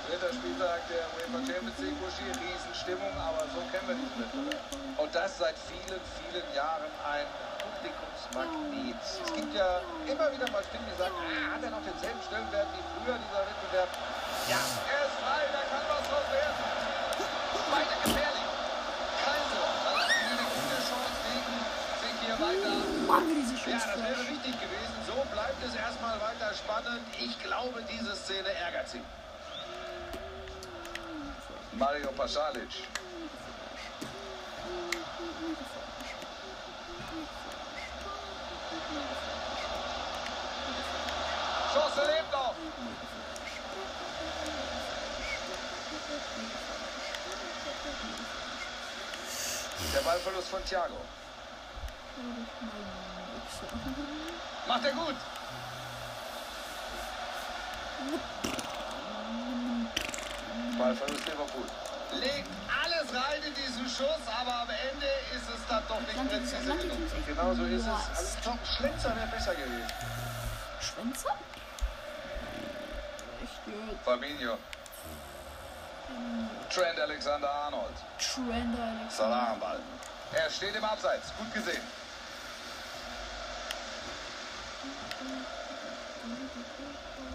Dritter 0.10 0.34
Spieltag 0.34 0.82
der 0.89 1.06
UEFA 1.13 1.38
Champions 1.45 1.78
League, 1.86 1.93
Buschi, 2.02 2.26
Riesenstimmung, 2.34 3.13
aber 3.13 3.45
so 3.54 3.62
kennen 3.69 3.93
wir 3.93 3.93
diesen 3.93 4.17
Wettbewerb. 4.17 4.58
Und 4.98 5.13
das 5.13 5.38
seit 5.38 5.54
vielen, 5.69 6.02
vielen 6.17 6.50
Jahren 6.58 6.89
ein 7.06 7.30
Publikumsmagnet. 7.62 8.98
Es 9.06 9.30
gibt 9.38 9.54
ja 9.54 9.86
immer 10.10 10.34
wieder 10.34 10.50
mal 10.50 10.65
Stimmen, 10.65 10.89
die 10.89 10.98
sagen, 10.98 11.13
ah, 11.13 11.54
hat 11.54 11.62
er 11.62 11.69
noch 11.69 11.86
denselben 11.86 12.17
Stellenwert 12.26 12.74
wie 12.74 12.82
früher, 12.89 13.22
dieser 13.22 13.41
Wettbewerb? 13.54 13.91
Ja, 14.50 14.58
er 14.58 15.02
ist 15.06 15.17
frei, 15.22 15.45
da 15.54 15.62
kann 15.69 15.86
was 15.86 16.02
draus 16.10 16.28
werden. 16.34 16.58
Weiter 17.69 17.98
gefährlich. 18.02 18.50
Kein 19.22 19.43
Tor. 19.54 19.69
Das 19.93 20.10
ist 20.10 20.26
eine 20.26 20.45
gute 20.58 20.78
Chance 20.89 21.17
gegen 21.22 21.54
sich 22.02 22.17
hier 22.26 22.38
weiter 22.41 22.74
ja, 23.69 23.78
das 23.78 24.02
wäre 24.02 24.26
wichtig 24.26 24.58
gewesen. 24.58 24.98
So 25.06 25.13
bleibt 25.30 25.62
es 25.62 25.76
erstmal 25.78 26.17
weiter 26.17 26.50
spannend. 26.58 27.06
Ich 27.22 27.38
glaube, 27.45 27.86
diese 27.86 28.15
Szene 28.15 28.50
ärgert 28.58 28.89
sie. 28.89 29.02
Mario 31.80 32.12
Pasalic. 32.12 32.70
Chance 41.74 42.02
lebt 42.02 42.32
noch. 42.34 42.56
Der 49.94 50.02
Ballverlust 50.02 50.50
von 50.50 50.65
Thiago. 50.65 50.98
Macht 54.68 54.86
er 54.86 54.92
gut. 54.92 55.15
Ballverlust 60.80 61.26
Liverpool. 61.26 61.65
Legt 62.13 62.48
alles 62.84 63.13
rein 63.13 63.44
in 63.46 63.54
diesen 63.54 63.86
Schuss, 63.86 64.24
aber 64.26 64.62
am 64.62 64.70
Ende 64.70 65.06
ist 65.36 65.50
es 65.54 65.68
dann 65.68 65.84
doch 65.88 66.00
nicht 66.00 66.10
Atlantik, 66.12 66.39
präzise 66.39 66.58
Atlantik 66.58 66.89
genug. 66.89 67.28
Genau 67.28 67.54
so 67.54 67.63
ist 67.65 67.82
es. 67.82 68.18
Also 68.18 68.38
ich 68.38 68.42
glaube, 68.42 68.60
Schlenzer 68.65 69.15
wäre 69.15 69.28
besser 69.28 69.56
gewesen. 69.56 69.94
Schwänzer? 70.80 71.36
Echt 73.44 73.65
gut. 73.65 74.00
Fabinho. 74.06 74.58
Trent 76.74 77.00
Alexander-Arnold. 77.00 77.96
Trend 78.18 78.80
Alexander. 78.80 79.12
Salah 79.12 79.52
am 79.52 79.60
Ball. 79.60 79.80
Er 80.34 80.50
steht 80.50 80.76
im 80.76 80.84
Abseits. 80.84 81.34
Gut 81.38 81.54
gesehen. 81.54 81.84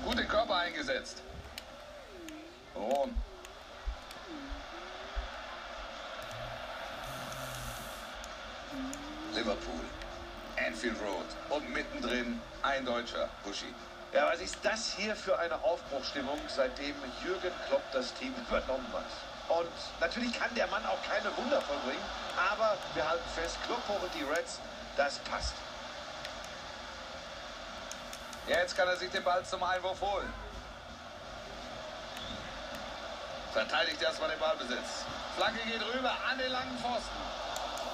Gut 0.04 0.18
den 0.18 0.28
Körper 0.28 0.56
eingesetzt. 0.56 1.22
Ron. 2.74 3.14
Liverpool. 9.34 9.80
Anfield 10.56 10.96
Road. 11.00 11.26
Und 11.50 11.68
mittendrin 11.72 12.40
ein 12.62 12.84
Deutscher. 12.84 13.28
Buschi. 13.44 13.72
Ja, 14.12 14.30
was 14.30 14.40
ist 14.40 14.58
das 14.62 14.94
hier 14.96 15.16
für 15.16 15.36
eine 15.38 15.56
Aufbruchstimmung, 15.64 16.38
seitdem 16.46 16.94
Jürgen 17.24 17.50
Klopp 17.66 17.82
das 17.92 18.14
Team 18.14 18.32
übernommen 18.46 18.86
hat? 18.92 19.58
Und 19.58 19.68
natürlich 20.00 20.32
kann 20.38 20.54
der 20.54 20.68
Mann 20.68 20.86
auch 20.86 21.02
keine 21.02 21.36
Wunder 21.36 21.60
vollbringen, 21.60 22.02
aber 22.50 22.78
wir 22.94 23.08
halten 23.08 23.28
fest, 23.34 23.58
Kloppo 23.66 23.94
und 23.94 24.14
die 24.14 24.22
Reds, 24.22 24.60
das 24.96 25.18
passt. 25.18 25.54
Jetzt 28.46 28.76
kann 28.76 28.86
er 28.86 28.96
sich 28.96 29.10
den 29.10 29.24
Ball 29.24 29.44
zum 29.44 29.62
Einwurf 29.62 30.00
holen. 30.00 30.32
Verteidigt 33.52 34.00
erstmal 34.00 34.30
den 34.30 34.38
Ballbesitz. 34.38 35.04
Flanke 35.36 35.60
geht 35.66 35.82
rüber 35.82 36.12
an 36.30 36.38
den 36.38 36.52
langen 36.52 36.78
Pfosten. 36.78 37.16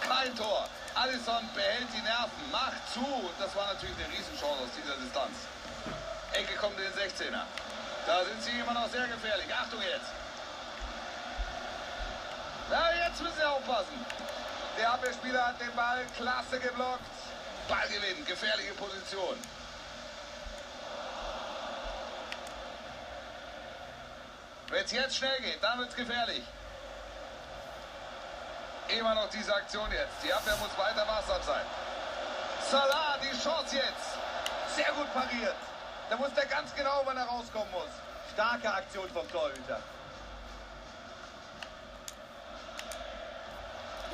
Kein 0.00 0.36
Tor. 0.36 0.68
Alisson 0.94 1.48
behält 1.54 1.88
die 1.94 2.02
Nerven, 2.02 2.50
macht 2.50 2.80
zu. 2.92 3.04
Und 3.04 3.34
das 3.38 3.54
war 3.54 3.72
natürlich 3.74 3.96
eine 3.96 4.08
Riesenchance 4.08 4.62
aus 4.62 4.72
dieser 4.76 4.96
Distanz. 4.96 5.46
Ecke 6.32 6.54
kommt 6.56 6.78
in 6.78 6.84
den 6.84 6.94
16er. 6.94 7.44
Da 8.06 8.24
sind 8.24 8.42
sie 8.42 8.58
immer 8.58 8.74
noch 8.74 8.88
sehr 8.88 9.06
gefährlich. 9.08 9.46
Achtung 9.54 9.80
jetzt. 9.82 10.10
Ja, 12.70 13.06
jetzt 13.06 13.20
müssen 13.20 13.36
sie 13.36 13.44
aufpassen. 13.44 14.06
Der 14.78 14.92
Abwehrspieler 14.92 15.46
hat 15.48 15.60
den 15.60 15.74
Ball 15.74 16.06
klasse 16.16 16.58
geblockt. 16.60 17.04
Ballgewinn, 17.68 18.24
gefährliche 18.24 18.74
Position. 18.74 19.36
Wenn 24.68 24.84
es 24.84 24.92
jetzt 24.92 25.16
schnell 25.16 25.40
geht, 25.40 25.62
dann 25.62 25.78
wird 25.80 25.90
es 25.90 25.96
gefährlich. 25.96 26.44
Immer 28.98 29.14
noch 29.14 29.28
diese 29.30 29.54
Aktion 29.54 29.90
jetzt. 29.92 30.22
Die 30.24 30.32
Abwehr 30.32 30.56
muss 30.56 30.76
weiter 30.76 31.06
wachsam 31.06 31.42
sein. 31.42 31.64
Salah, 32.70 33.16
die 33.22 33.36
Chance 33.42 33.76
jetzt. 33.76 34.18
Sehr 34.74 34.92
gut 34.92 35.12
pariert. 35.12 35.56
Da 36.08 36.16
muss 36.16 36.32
der 36.34 36.46
ganz 36.46 36.74
genau, 36.74 37.02
wann 37.04 37.16
er 37.16 37.24
rauskommen 37.24 37.70
muss. 37.70 37.88
Starke 38.32 38.72
Aktion 38.72 39.08
vom 39.10 39.30
Torhüter. 39.30 39.80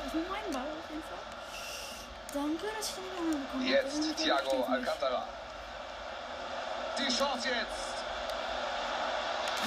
Das 0.03 0.13
ist 0.13 0.29
mein 0.29 0.53
Ball 0.53 0.61
auf 0.61 0.89
jeden 0.89 1.03
Fall. 1.03 1.27
Danke, 2.33 2.65
dass 2.77 2.89
ich 2.89 2.95
den 2.95 3.03
wieder 3.03 3.37
bekommen 3.37 3.53
habe. 3.53 3.63
Jetzt 3.63 4.17
Thiago. 4.17 4.67
Alcantara. 4.71 5.23
Die 6.97 7.07
Chance 7.07 7.47
jetzt. 7.47 7.97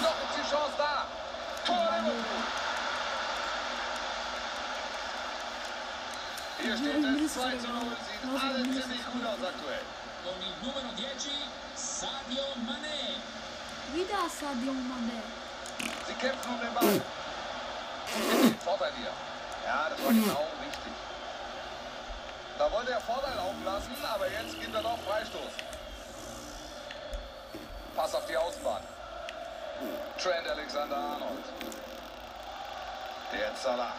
Noch 0.02 0.10
ist 0.10 0.36
die 0.36 0.50
Chance 0.50 0.72
da. 0.78 1.06
Tor 1.66 1.88
Hier 6.62 6.76
steht 6.76 7.24
es 7.24 7.34
2 7.34 7.56
zu 7.56 7.68
0. 7.68 7.80
Sieht 8.04 8.42
alles 8.42 8.62
ziemlich 8.62 9.04
gut 9.12 9.24
aus 9.24 9.40
aktuell. 9.40 9.84
Con 10.22 10.36
il 10.44 10.54
numero 10.60 10.92
10 10.94 11.08
Sadio 11.74 12.44
Mané. 12.66 13.16
Wieder 13.94 14.28
Sadio 14.28 14.72
Mane. 14.72 15.22
Sie 16.06 16.14
kämpfen 16.14 16.54
um 16.54 16.60
den 16.60 16.74
Ball. 16.74 17.00
Vorteil 18.64 18.92
hier. 18.98 19.12
Ja, 19.66 19.88
das 19.88 20.04
war 20.04 20.12
genau 20.12 20.46
richtig. 20.60 20.92
Da 22.58 22.70
wollte 22.70 22.92
er 22.92 23.00
Vorteil 23.00 23.38
auflassen, 23.38 23.96
aber 24.04 24.30
jetzt 24.30 24.60
gibt 24.60 24.74
er 24.74 24.82
doch 24.82 24.98
Freistoß. 25.08 25.52
Pass 27.96 28.14
auf 28.14 28.26
die 28.26 28.36
Außenbahn. 28.36 28.82
Trent 30.18 30.46
Alexander-Arnold. 30.46 31.44
Jetzt 33.32 33.62
Salah. 33.62 33.94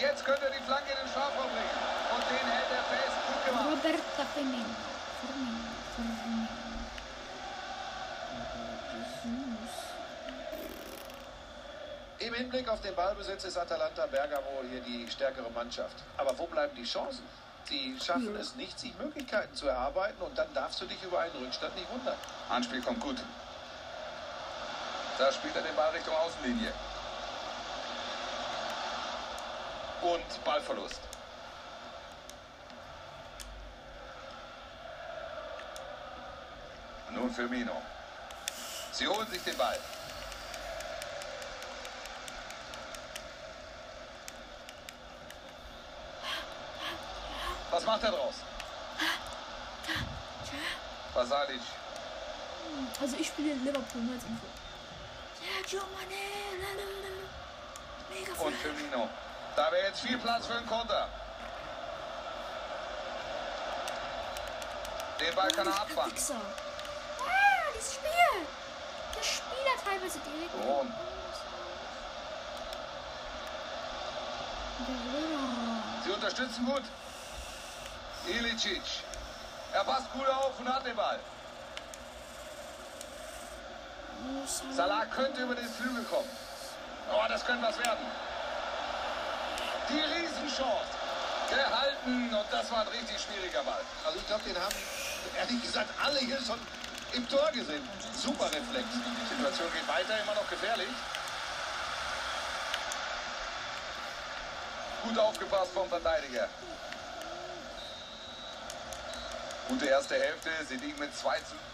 Jetzt 0.00 0.24
könnte 0.24 0.46
er 0.46 0.50
die 0.50 0.62
Flanke 0.64 0.90
in 0.90 0.98
den 0.98 1.08
Strafraum 1.08 1.50
bringen. 1.50 1.78
Und 2.14 2.24
den 2.30 2.46
hält 2.50 2.70
er 2.70 2.84
fest. 2.84 3.16
Gut 3.26 3.46
gemacht. 3.46 3.66
Roberta 3.70 4.24
Firmino. 4.34 4.64
Firmino. 5.20 5.70
Firmino. 5.94 6.48
Jesus. 9.24 9.74
Im 12.18 12.34
Hinblick 12.34 12.68
auf 12.68 12.80
den 12.80 12.94
Ballbesitz 12.94 13.44
ist 13.44 13.56
Atalanta 13.56 14.06
Bergamo 14.06 14.62
hier 14.70 14.80
die 14.80 15.10
stärkere 15.10 15.50
Mannschaft. 15.50 15.96
Aber 16.16 16.36
wo 16.38 16.46
bleiben 16.46 16.74
die 16.74 16.84
Chancen? 16.84 17.24
Sie 17.64 17.96
schaffen 17.98 18.36
es 18.36 18.54
nicht, 18.56 18.78
sich 18.78 18.94
Möglichkeiten 18.98 19.54
zu 19.54 19.68
erarbeiten 19.68 20.22
und 20.22 20.36
dann 20.36 20.52
darfst 20.52 20.80
du 20.82 20.86
dich 20.86 21.02
über 21.02 21.20
einen 21.20 21.34
Rückstand 21.36 21.74
nicht 21.76 21.90
wundern. 21.90 22.16
Anspiel 22.50 22.82
kommt 22.82 23.00
gut. 23.00 23.16
Da 25.18 25.32
spielt 25.32 25.56
er 25.56 25.62
den 25.62 25.74
Ball 25.74 25.90
Richtung 25.90 26.14
Außenlinie. 26.14 26.72
Und 30.04 30.44
Ballverlust. 30.44 31.00
Nun 37.10 37.30
Firmino. 37.32 37.72
Sie 38.92 39.08
holen 39.08 39.26
sich 39.30 39.42
den 39.42 39.56
Ball. 39.56 39.78
Was 47.70 47.84
macht 47.86 48.02
er 48.02 48.10
draus? 48.10 48.34
Basalic. 51.14 51.60
Also 53.00 53.16
ich 53.16 53.28
spiele 53.28 53.54
Liverpool 53.54 54.02
nur 54.02 54.14
als 54.14 54.24
Info. 54.24 54.46
Und. 58.44 58.54
Firmino. 58.56 59.08
Da 59.56 59.70
wäre 59.70 59.86
jetzt 59.86 60.00
viel 60.00 60.18
Platz 60.18 60.46
für 60.46 60.54
einen 60.54 60.66
Konter. 60.66 61.08
Den 65.20 65.34
Ball 65.34 65.48
kann 65.52 65.66
er 65.66 65.80
abfangen. 65.80 66.12
Ah, 66.12 67.72
dieses 67.74 67.94
Spiel. 67.94 68.46
Der 69.14 69.22
Spieler 69.22 69.84
teilweise 69.84 70.18
direkt. 70.18 70.52
Sie 76.04 76.10
unterstützen 76.10 76.66
gut. 76.66 76.82
Ilicic. 78.26 78.82
Er 79.72 79.84
passt 79.84 80.12
gut 80.12 80.26
auf 80.28 80.58
und 80.58 80.68
hat 80.68 80.84
den 80.84 80.96
Ball. 80.96 81.20
Salah 84.72 85.06
könnte 85.06 85.42
über 85.42 85.54
den 85.54 85.68
Flügel 85.68 86.04
kommen. 86.04 86.28
Oh, 87.12 87.28
das 87.28 87.44
könnte 87.44 87.66
was 87.66 87.78
werden. 87.78 88.04
Die 89.88 90.00
Riesenchance. 90.00 90.92
Gehalten 91.50 92.34
und 92.34 92.46
das 92.50 92.70
war 92.70 92.80
ein 92.80 92.88
richtig 92.88 93.16
schwieriger 93.20 93.62
Ball. 93.62 93.82
Also 94.04 94.18
ich 94.18 94.26
glaube, 94.26 94.42
den 94.44 94.56
haben 94.56 94.74
ehrlich 95.38 95.62
gesagt 95.62 95.90
alle 96.02 96.18
hier 96.18 96.40
schon 96.40 96.58
im 97.12 97.28
Tor 97.28 97.50
gesehen. 97.52 97.86
Super 98.16 98.46
Reflex. 98.46 98.86
Die 98.90 99.36
Situation 99.36 99.68
geht 99.72 99.86
weiter, 99.86 100.20
immer 100.22 100.34
noch 100.34 100.48
gefährlich. 100.48 100.88
Gut 105.02 105.18
aufgepasst 105.18 105.72
vom 105.72 105.88
Verteidiger. 105.88 106.48
Gute 109.68 109.86
erste 109.86 110.14
Hälfte, 110.14 110.50
sie 110.68 110.76
liegen 110.76 110.98
mit 110.98 111.14
2 111.16 111.36
zu. 111.38 111.73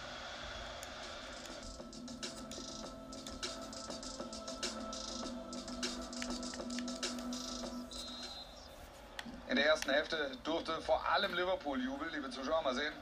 Der 9.60 9.68
ersten 9.68 9.90
Hälfte 9.90 10.16
durfte 10.42 10.72
vor 10.80 11.06
allem 11.06 11.34
Liverpool 11.34 11.78
jubeln, 11.84 12.10
liebe 12.14 12.30
Zuschauer, 12.30 12.62
mal 12.62 12.74
sehen. 12.74 12.94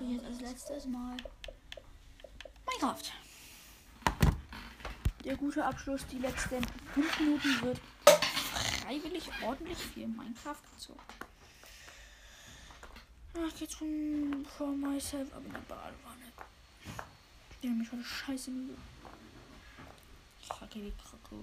Spiele 0.00 0.14
jetzt 0.14 0.24
als 0.26 0.40
letztes 0.40 0.86
Mal 0.86 1.16
Minecraft. 2.66 3.12
Der 5.24 5.36
gute 5.36 5.64
Abschluss, 5.64 6.06
die 6.06 6.18
letzten 6.18 6.64
5 6.94 7.20
Minuten 7.20 7.62
wird 7.62 7.80
freiwillig 8.82 9.30
ordentlich 9.42 9.78
viel 9.78 10.06
Minecraft 10.08 10.62
gezockt. 10.74 11.14
Ach, 13.34 13.60
jetzt 13.60 13.76
schon 13.78 14.46
for 14.56 14.68
myself, 14.68 15.32
aber 15.32 15.44
in 15.44 15.52
der 15.52 15.60
Badewanne. 15.60 16.32
Ich 17.50 17.56
bin 17.58 17.70
nämlich 17.70 17.92
heute 17.92 18.04
scheiße 18.04 18.50
müde. 18.50 18.76
Kacke, 20.48 20.78
die 20.80 20.92
Kacke. 20.92 21.36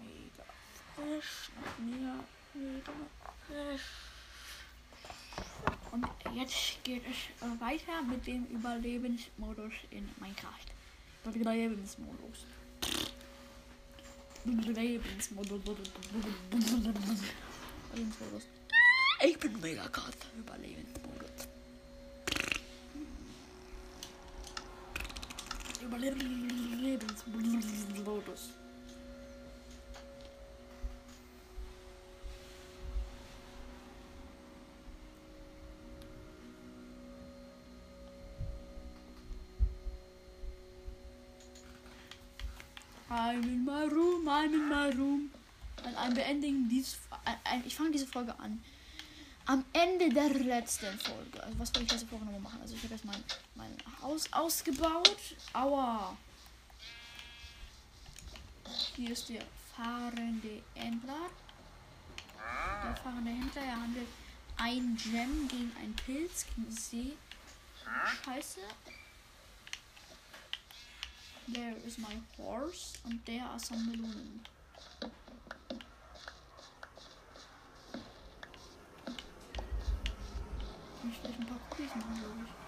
Mega 0.00 0.44
frisch. 0.94 1.50
Mega. 1.78 2.24
Und 5.90 6.06
jetzt 6.34 6.84
geht 6.84 7.02
es 7.04 7.16
äh, 7.42 7.60
weiter 7.60 8.00
mit 8.02 8.24
dem 8.26 8.46
Überlebensmodus 8.46 9.72
in 9.90 10.08
Minecraft. 10.20 10.66
Überlebensmodus. 11.24 12.46
Überlebensmodus. 14.44 15.60
Überlebensmodus. 17.92 18.46
Ich 19.24 19.38
bin 19.38 19.60
mega 19.60 19.88
krass. 19.88 20.14
Überlebensmodus. 20.38 21.48
Überlebensmodus. 25.82 28.63
I'm 43.34 43.42
in 43.42 43.64
my 43.64 43.84
room, 43.86 44.28
I'm 44.28 44.54
in 44.54 44.68
my 44.68 44.90
room. 44.90 45.30
Und 45.84 45.96
ein 45.96 46.14
beendigen 46.14 46.68
dies, 46.68 46.98
ich 47.66 47.74
fange 47.74 47.90
diese 47.90 48.06
Folge 48.06 48.38
an. 48.38 48.62
Am 49.46 49.64
Ende 49.72 50.08
der 50.08 50.30
letzten 50.30 50.96
Folge. 50.98 51.42
Also 51.42 51.58
was 51.58 51.68
wollte 51.74 51.82
ich 51.82 51.90
letzte 51.90 52.06
Folge 52.06 52.24
nochmal 52.24 52.40
machen? 52.40 52.60
Also 52.62 52.76
ich 52.76 52.82
habe 52.84 52.94
jetzt 52.94 53.04
mein, 53.04 53.22
mein 53.56 53.76
Haus 54.00 54.32
ausgebaut. 54.32 55.18
Aua. 55.52 56.16
Hier 58.96 59.10
ist 59.10 59.28
der 59.28 59.42
fahrende 59.76 60.62
Händler. 60.74 61.28
Der 62.84 62.96
fahrende 63.02 63.30
Händler, 63.32 63.62
er 63.62 63.80
handelt 63.80 64.08
ein 64.56 64.96
Gem 64.96 65.48
gegen 65.48 65.72
einen 65.80 65.96
Pilz, 65.96 66.46
gegen 66.54 66.70
See. 66.70 67.12
Scheiße. 68.24 68.60
There 71.46 71.74
is 71.86 71.98
my 71.98 72.14
horse 72.36 72.96
and 73.04 73.20
there 73.26 73.42
are 73.42 73.58
some 73.58 73.78
Melonen. 73.86 74.40
Ich 81.06 81.20
ein 81.38 81.46
paar 81.46 81.60
machen, 81.96 82.18
glaube 82.18 82.44
ich. 82.46 82.63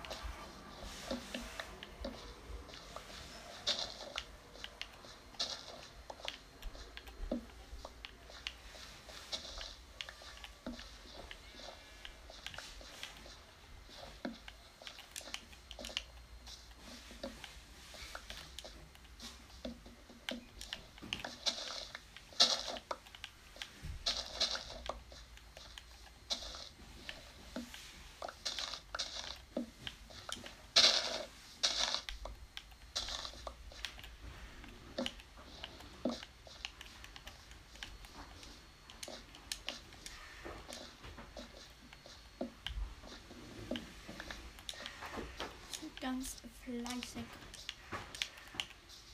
Fleißig 46.66 47.24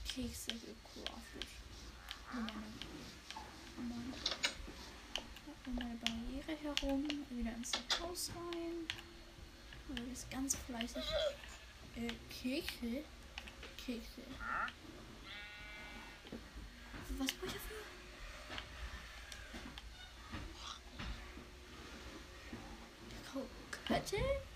Kekse 0.07 0.53
gecraftet. 0.53 1.49
Um 5.67 5.75
meine 5.75 5.97
Barriere 5.97 6.57
herum, 6.63 7.07
wieder 7.31 7.55
ins 7.55 7.73
Haus 8.01 8.31
rein. 8.35 8.87
Und 9.89 10.13
ist 10.13 10.31
ganz 10.31 10.57
fleißig 10.57 11.05
äh, 11.97 12.09
Kekse. 12.31 13.05
Kekse. 13.77 14.23
Was 17.19 17.33
brauche 17.33 17.47
ich 17.47 17.53
dafür? 17.53 17.83
Kakaokette? 23.25 24.52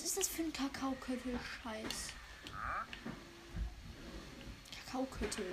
Was 0.00 0.06
ist 0.06 0.16
das 0.16 0.28
für 0.28 0.42
ein 0.44 0.52
Kakaoköttel-Scheiß? 0.54 2.14
Kakaoköttel. 4.86 5.44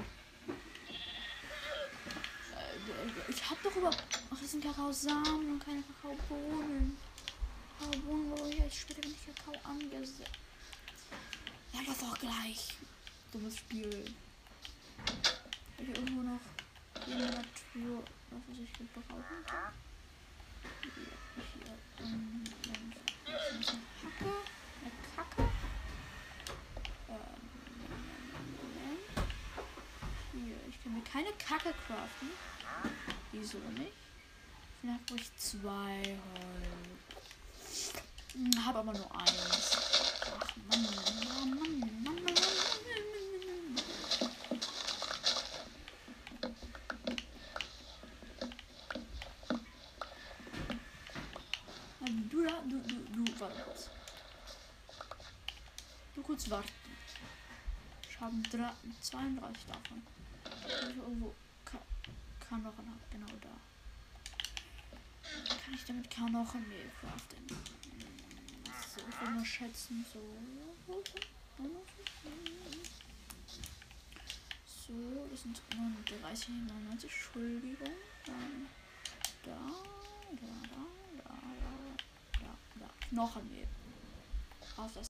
Äh, 2.56 2.82
ich 3.28 3.50
hab 3.50 3.62
doch 3.62 3.76
überhaupt. 3.76 4.02
Ach, 4.34 4.40
das 4.40 4.52
sind 4.52 4.64
Kakaosamen 4.64 5.52
und 5.52 5.66
keine 5.66 5.84
Kakaobohnen. 6.02 6.98
Kakaobohnen 7.78 8.32
brauche 8.32 8.50
ich 8.50 8.60
erst 8.60 8.78
später, 8.78 9.04
wenn 9.04 9.36
Kakao 9.36 9.70
angesetzt. 9.70 10.32
Ja, 11.74 11.82
das 11.86 12.00
doch 12.00 12.18
gleich. 12.18 12.78
Dummes 13.34 13.58
Spiel. 13.58 14.06
Ich 15.78 15.90
irgendwo 15.90 16.22
noch 16.22 16.40
in 17.06 17.20
der 17.20 17.32
Natur 17.32 18.04
was 18.32 18.58
ich 18.64 18.72
gebrauchen 18.78 19.26
kann? 19.46 19.74
Hier, 20.84 21.44
hier, 21.54 22.06
ähm, 22.06 22.44
Mensch. 22.66 22.98
Das 23.26 23.42
ist 23.42 23.52
ein 23.52 23.60
bisschen 23.60 23.82
Hacke, 24.04 24.32
eine 24.82 24.92
Kacke. 25.16 25.44
Ähm, 27.10 27.42
Moment. 28.58 29.08
Hier, 30.34 30.56
ich 30.70 30.84
kann 30.84 30.94
mir 30.94 31.04
Kacke 31.58 31.74
craften. 31.88 32.30
Wieso 33.32 33.58
nicht? 33.58 33.92
Vielleicht 34.80 35.06
brauche 35.08 35.20
ich 35.20 35.38
zwei 35.38 36.20
Holz. 36.36 37.94
Hab 38.64 38.76
aber 38.76 38.94
nur 38.94 39.16
eins. 39.20 39.78
Ach 40.40 40.56
Mann, 40.70 40.84
Mann, 40.84 41.50
Mann, 41.50 41.80
Mann, 42.04 42.04
Mann, 42.04 42.24
Mann, 42.24 42.36
Du 52.30 52.44
du, 52.44 52.80
du, 52.82 53.24
du, 53.26 53.40
warte 53.40 53.62
kurz. 53.64 53.90
Du 56.14 56.22
kurz 56.22 56.50
warten. 56.52 56.70
Ich 58.08 58.20
habe 58.20 58.36
drei- 58.52 58.74
32 59.02 59.66
davon. 59.66 60.04
Ich 60.68 60.96
irgendwo 60.98 61.34
Ka 62.58 62.64
Kanochen 62.64 62.90
habe, 62.90 63.02
genau 63.12 63.34
da. 63.40 63.56
Kann 65.64 65.74
ich 65.76 65.86
damit 65.86 66.10
Kanochenmehl 66.10 66.90
craften? 67.00 67.46
So, 67.46 69.02
ich 69.08 69.22
will 69.22 69.30
mal 69.30 69.46
schätzen, 69.46 70.04
so. 70.12 70.20
So, 74.66 75.28
das 75.30 75.42
sind 75.44 75.62
39, 75.78 76.50
99, 76.50 77.12
Entschuldigung. 77.12 77.94
Dann 78.26 78.68
da, 79.44 79.52
da, 80.32 80.48
da, 80.72 80.82
da, 81.18 81.30
da, 82.40 82.50
da, 82.80 82.80
da. 82.80 82.90
Knochenmehl. 83.10 83.68
Auf 84.78 84.94
das 84.94 85.06